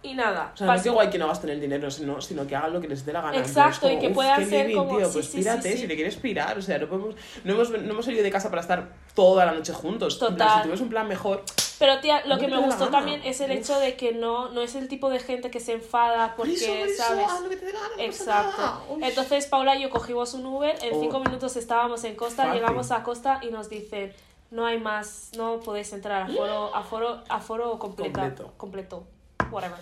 [0.00, 0.52] Y nada.
[0.54, 2.72] O sea, no es que guay que no gasten el dinero, sino, sino que hagan
[2.72, 3.36] lo que les dé la gana.
[3.36, 5.78] Exacto, Entonces, y que puedan ser living, como- tío, sí, pues sí, sí, pírate, sí.
[5.78, 6.56] si te quieres pirar.
[6.56, 9.52] O sea, no, podemos, no, hemos, no hemos salido de casa para estar toda la
[9.52, 10.18] noche juntos.
[10.20, 10.48] Total.
[10.50, 11.42] Si tuvieras un plan mejor,
[11.80, 13.56] Pero tía, lo No que me gustó también es el Uf.
[13.58, 16.52] hecho de que no, no es el tipo de gente que se enfada por porque,
[16.54, 17.26] eso, por eso, ¿sabes?
[17.28, 18.96] haz lo que te dé la gana, no Exacto.
[19.00, 21.00] Entonces Paula y yo cogimos un Uber, en Oh.
[21.00, 22.60] cinco minutos estábamos en Costa, Fácil.
[22.60, 24.12] llegamos a Costa y nos dicen,
[24.50, 28.52] no hay más, no podéis entrar, aforo, aforo, aforo completa, Completo.
[28.56, 29.06] completo,
[29.52, 29.78] whatever.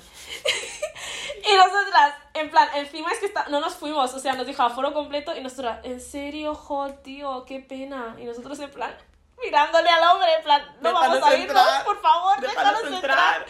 [1.44, 4.62] y nosotras, en plan, encima es que está, no nos fuimos, o sea, nos dijo
[4.62, 8.16] aforo completo y nosotras, en serio, jo, tío, qué pena.
[8.18, 8.94] Y nosotros en plan,
[9.42, 11.84] mirándole al hombre, en plan, no Déjanos vamos a irnos, entrar.
[11.84, 13.36] por favor, Déjanos déjanos entrar.
[13.40, 13.46] entrar.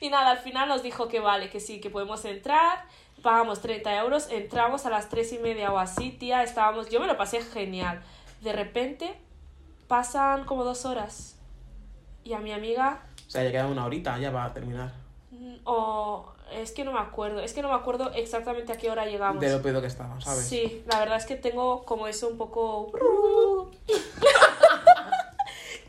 [0.00, 2.84] Y nada, al final nos dijo que vale, que sí, que podemos entrar.
[3.22, 7.06] Pagamos 30 euros, entramos a las 3 y media o así, tía, estábamos, yo me
[7.06, 8.02] lo pasé genial.
[8.42, 9.18] De repente
[9.88, 11.36] pasan como dos horas
[12.22, 14.92] y a mi amiga, o sea, ya queda una horita, ya va a terminar.
[15.44, 18.90] Mm, o es que no me acuerdo, es que no me acuerdo exactamente a qué
[18.90, 19.40] hora llegamos.
[19.40, 20.46] De lo pedo que estaba, ¿sabes?
[20.46, 22.90] Sí, la verdad es que tengo como eso un poco...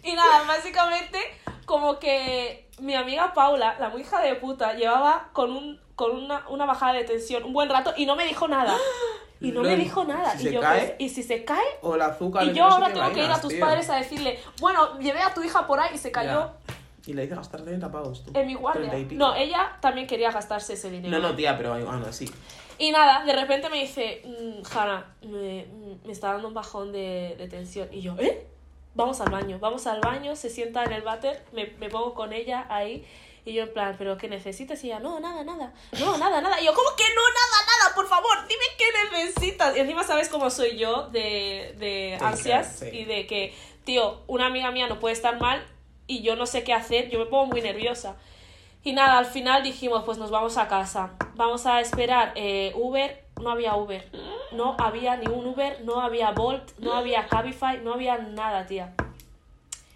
[0.04, 1.20] y nada, básicamente
[1.66, 6.48] como que mi amiga Paula, la muy hija de puta, llevaba con, un, con una,
[6.50, 8.78] una bajada de tensión un buen rato y no me dijo nada.
[9.42, 10.38] Y no me dijo nada.
[10.38, 12.46] Si y yo, cae, pues, y si se cae, O el azúcar.
[12.46, 13.60] y yo no ahora tengo que ir a tus tío.
[13.60, 16.75] padres a decirle, bueno, llevé a tu hija por ahí y se cayó Ya.
[17.08, 18.32] Y le hice gastar 30 pavos tú.
[18.34, 18.90] en mi guardia.
[18.90, 19.20] 30 y pico.
[19.20, 21.18] No, ella también quería gastarse ese dinero.
[21.20, 22.32] No, no, tía, pero bueno, sí.
[22.78, 25.66] Y nada, de repente me dice, mm, Hanna, me,
[26.04, 27.88] me está dando un bajón de, de tensión.
[27.92, 28.48] Y yo, ¿eh?
[28.96, 32.34] Vamos al baño, vamos al baño, se sienta en el váter, me, me pongo con
[32.34, 33.06] ella ahí.
[33.48, 34.84] Y yo en plan, ¿pero qué necesitas?
[34.84, 35.72] Y ella, no, nada, nada.
[36.00, 36.60] No, nada, nada.
[36.60, 37.96] Y yo, ¿cómo que no, nada, nada?
[37.96, 38.86] Por favor, dime qué
[39.20, 39.78] necesitas.
[39.78, 42.98] Y encima sabes cómo soy yo de, de Sí, ansias claro, sí.
[43.00, 43.54] y de que,
[43.84, 45.64] tío, una amiga mía no puede estar mal
[46.08, 48.16] y yo no sé qué hacer, yo me pongo muy nerviosa.
[48.84, 51.14] Y nada, al final dijimos, pues nos vamos a casa.
[51.36, 53.26] Vamos a esperar eh, Uber.
[53.42, 54.10] No había Uber.
[54.52, 58.94] No había ni un Uber, no había Bolt, no había Cabify, no había nada, tía.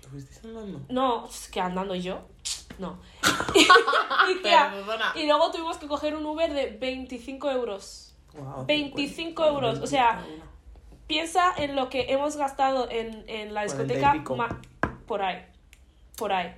[0.02, 0.82] ¿Te fuisteis andando?
[0.90, 2.22] No, es que andando yo.
[2.80, 3.00] No.
[4.30, 4.74] y, tía,
[5.16, 8.16] y luego tuvimos que coger un Uber de 25 euros.
[8.34, 10.24] Wow, 25 euros, o sea,
[11.10, 14.60] Piensa en lo que hemos gastado en, en la 40 y discoteca.
[15.08, 15.44] por ahí.
[16.20, 16.54] Por ahí.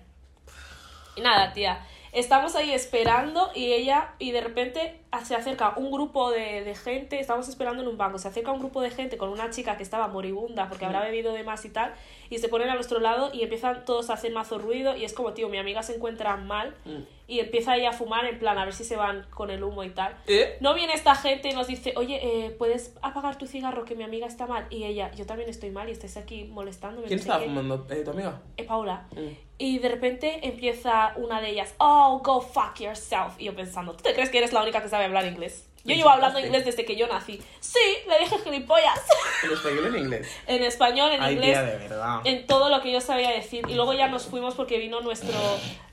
[1.16, 1.86] Y nada, tía.
[2.14, 7.22] Estamos ahí esperando y ella, y de repente se acerca un grupo de, de gente,
[7.22, 9.84] estamos esperando en un banco, se acerca un grupo de gente con una chica que
[9.84, 11.94] estaba moribunda porque habrá bebido de más y tal,
[12.30, 15.14] y se ponen a nuestro lado y empiezan todos a hacer mazo ruido y es
[15.14, 17.04] como, tío, mi amiga se encuentra mal Mm.
[17.32, 19.86] Y empieza ella a fumar en plan a ver si se van con el humo
[19.86, 20.18] y tal.
[20.28, 20.58] ¿Eh?
[20.60, 24.04] No viene esta gente y nos dice, oye, eh, ¿puedes apagar tu cigarro que mi
[24.04, 24.68] amiga está mal?
[24.70, 27.08] Y ella, yo también estoy mal y estáis aquí molestándome.
[27.08, 27.46] ¿Quién no sé qué".
[27.46, 27.88] fumando?
[27.90, 28.42] ¿Eh, ¿Tu amiga?
[28.58, 29.08] Eh, Paula.
[29.12, 29.30] Mm.
[29.60, 33.40] Y de repente empieza una de ellas, oh, go fuck yourself.
[33.40, 35.71] Y yo pensando, ¿tú te crees que eres la única que sabe hablar inglés?
[35.84, 37.42] Yo llevo hablando inglés desde que yo nací.
[37.60, 39.00] Sí, le dije gilipollas.
[39.44, 40.28] ¿En español en inglés?
[40.48, 42.20] en español, en Ay, inglés, tía, de verdad.
[42.24, 43.66] en todo lo que yo sabía decir.
[43.68, 45.34] Y luego ya nos fuimos porque vino nuestro,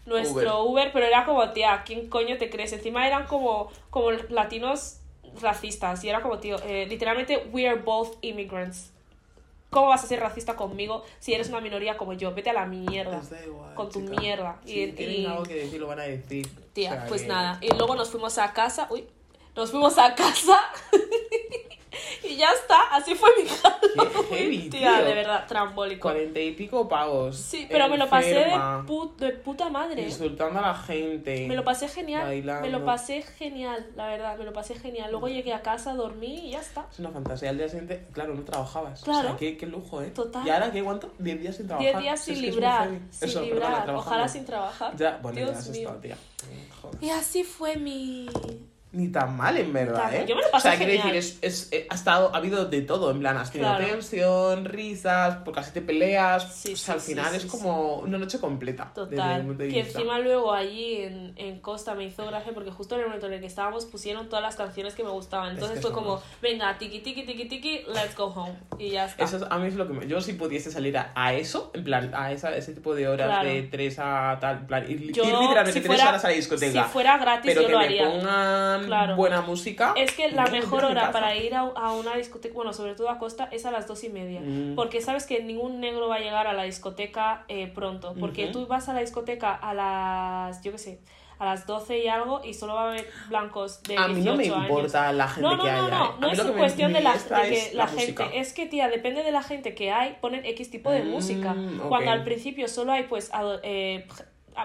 [0.07, 0.91] nuestro Uber.
[0.93, 2.73] pero era como, tía, ¿quién coño te crees?
[2.73, 4.99] Encima eran como, como latinos
[5.41, 6.05] racistas.
[6.05, 8.93] Y era como, tío, eh, literalmente, we are both immigrants.
[9.71, 12.33] ¿Cómo vas a ser racista conmigo si eres una minoría como yo?
[12.35, 13.21] Vete a la mierda.
[13.31, 14.19] Da igual, Con tu chica.
[14.21, 14.61] mierda.
[14.65, 16.49] Si Y- tienen y- algo que decir, lo van a decir.
[16.73, 17.59] Tía, O sea pues que- nada.
[17.61, 18.87] Y luego nos fuimos a casa.
[18.91, 19.05] Uy,
[19.59, 20.57] nos fuimos a casa.
[22.23, 22.81] y ya está.
[22.93, 24.99] Así fue mi Halloween, heavy, tía.
[24.99, 25.05] tío.
[25.05, 26.03] De verdad, trambólico.
[26.03, 27.37] Cuarenta y pico pavos.
[27.37, 30.03] Sí, pero me lo pasé de, puta madre.
[30.03, 31.49] Insultando a la gente.
[31.49, 32.25] Me lo pasé genial.
[32.25, 32.63] Bailando.
[32.63, 34.39] Me lo pasé genial, la verdad.
[34.39, 35.11] Me lo pasé genial.
[35.11, 36.87] Luego llegué a casa, dormí y ya está.
[36.93, 37.51] Es una fantasía.
[37.51, 39.03] Al día siguiente, claro, no trabajabas.
[39.03, 39.19] Claro.
[39.19, 40.11] O sea, qué, qué lujo, ¿eh?
[40.11, 40.47] Total.
[40.47, 40.85] ¿Y ahora qué?
[40.85, 41.11] ¿Cuánto?
[41.19, 41.91] ¿Diez días sin trabajar?
[41.91, 42.91] Diez días sin es librar.
[43.11, 43.81] Sin Eso, librar.
[43.81, 43.99] perdona.
[43.99, 44.97] Ojalá sin trabajar.
[44.97, 45.81] Ya, bueno, Dios ya has mío.
[45.81, 46.17] estado, tía.
[46.81, 47.03] Joder.
[47.03, 48.29] Y así fue mi.
[48.91, 50.25] Ni tan mal, en verdad, ¿eh?
[50.27, 51.13] yo me lo pasé O sea, quiero genial.
[51.15, 53.87] decir, es, es, eh, ha, estado, ha habido de todo, en plan, has tenido Claro.
[53.87, 56.55] tensión, risas, por casi te peleas.
[56.55, 58.91] Sí, o sí, sea, al final sí, es como una noche completa.
[58.97, 59.57] desde mi Total.
[59.59, 59.99] Que vista.
[59.99, 63.35] encima luego allí en, en Costa me hizo gracia porque justo en el momento en
[63.35, 65.51] el que estábamos pusieron todas las canciones que me gustaban.
[65.51, 68.55] Entonces que fue somos- como, venga, tiki tiki tiki tiki, let's go home.
[68.79, 69.23] Y ya está.
[69.23, 70.07] Eso es- a mí es lo que me...
[70.07, 73.27] Yo si pudiese salir a, a eso, en plan, a esa, ese tipo de horas
[73.29, 73.49] Claro.
[73.51, 76.85] de tres a tal, plan, ir, Yo, ir literalmente si fuera- horas a la discoteca.
[76.85, 78.05] si fuera gratis, pero yo que lo me haría.
[78.09, 79.17] pongan Claro.
[79.17, 79.93] buena música.
[79.97, 83.09] Es que la no, mejor hora para ir a, a una discoteca, bueno, sobre todo
[83.11, 84.41] a Costa, es a las dos y media.
[84.43, 84.75] Mm.
[84.75, 88.15] Porque sabes que ningún negro va a llegar a la discoteca eh, pronto.
[88.19, 88.53] Porque Ujú.
[88.53, 91.01] tú vas a la discoteca a las, yo qué sé,
[91.39, 94.23] a las 12 y algo y solo va a haber blancos de 18 A mí
[94.23, 94.57] no me años.
[94.63, 95.89] importa la gente No, no, que no, haya.
[95.89, 96.09] no, ¿eh?
[96.17, 97.19] A no mí es cuestión de la, de
[97.49, 98.25] que la, música.
[98.25, 101.09] gente, es que tía, depende de la gente que hay, ponen X tipo de Mm,
[101.11, 101.53] música.
[101.53, 101.89] ok.
[101.89, 103.31] Cuando al principio solo hay pues
[103.63, 104.09] eh,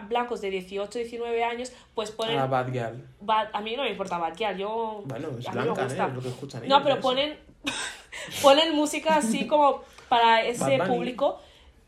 [0.01, 3.07] blancos de 18, 19 años, pues ponen Ah, Bad Girl.
[3.21, 5.83] Bad- a mí no me importa Bad yo Bueno, es a mí me gusta.
[5.85, 6.07] ¿eh?
[6.07, 7.33] Es lo que escuchan no, ellos, pero por eso.
[7.33, 7.53] ponen
[8.41, 11.39] ponen música así como para ese público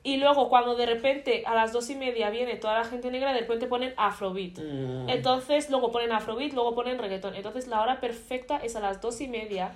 [0.03, 3.33] y luego cuando de repente a las dos y media viene toda la gente negra,
[3.33, 4.59] de repente ponen Afrobeat.
[4.59, 5.09] Mm.
[5.09, 7.33] Entonces luego ponen Afrobeat, luego ponen reggaetón.
[7.35, 9.71] Entonces la hora perfecta es a las dos y media,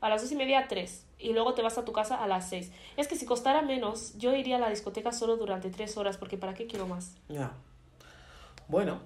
[0.00, 1.04] a las dos y media tres.
[1.18, 2.70] Y luego te vas a tu casa a las seis.
[2.96, 6.36] Es que si costara menos, yo iría a la discoteca solo durante tres horas, porque
[6.36, 7.14] ¿para qué quiero más?
[7.28, 7.52] Ya.
[8.68, 9.00] Bueno,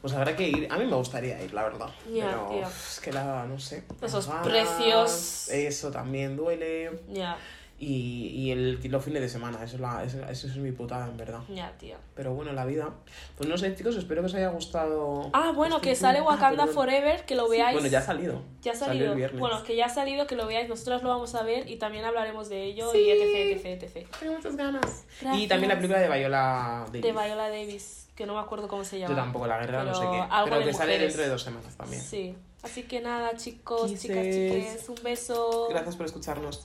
[0.00, 0.68] pues habrá que ir.
[0.70, 1.90] A mí me gustaría ir, la verdad.
[2.12, 3.84] Pero es que la, no sé.
[4.02, 5.48] Esos precios.
[5.48, 7.00] Eso también duele.
[7.08, 7.38] Ya,
[7.76, 11.06] Y, y el, los fines de semana, eso es, la, eso, eso es mi putada,
[11.08, 11.40] en verdad.
[11.52, 11.98] ya, tía.
[12.14, 12.90] Pero bueno, la vida.
[13.36, 15.28] Pues no sé, chicos, espero que os haya gustado.
[15.32, 16.74] Ah, bueno, este que sale Ah, Wakanda perdón.
[16.74, 17.74] Forever, que lo Sí, veáis.
[17.74, 18.42] Bueno, ya ha salido.
[18.62, 19.28] Ya ha Salió salido.
[19.28, 19.38] el.
[19.38, 20.68] Bueno, que ya ha salido, que lo veáis.
[20.68, 22.98] Nosotras lo vamos a ver y también hablaremos de ello Sí.
[22.98, 24.08] y etc, etc, etc.
[24.20, 25.04] Tengo muchas ganas.
[25.20, 25.42] Gracias.
[25.44, 27.02] Y también la película de Viola Davis.
[27.02, 29.10] De Viola Davis, que no me acuerdo cómo se llama.
[29.14, 30.20] Yo tampoco, la guerra, no sé qué.
[30.30, 31.00] algo Pero que sale mujeres.
[31.08, 32.00] dentro de dos semanas también.
[32.00, 32.36] Sí.
[32.62, 34.00] Así que nada, chicos, Kisses.
[34.02, 35.66] chicas, chiques, un beso.
[35.68, 36.64] Gracias por escucharnos.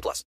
[0.00, 0.18] 18 plus.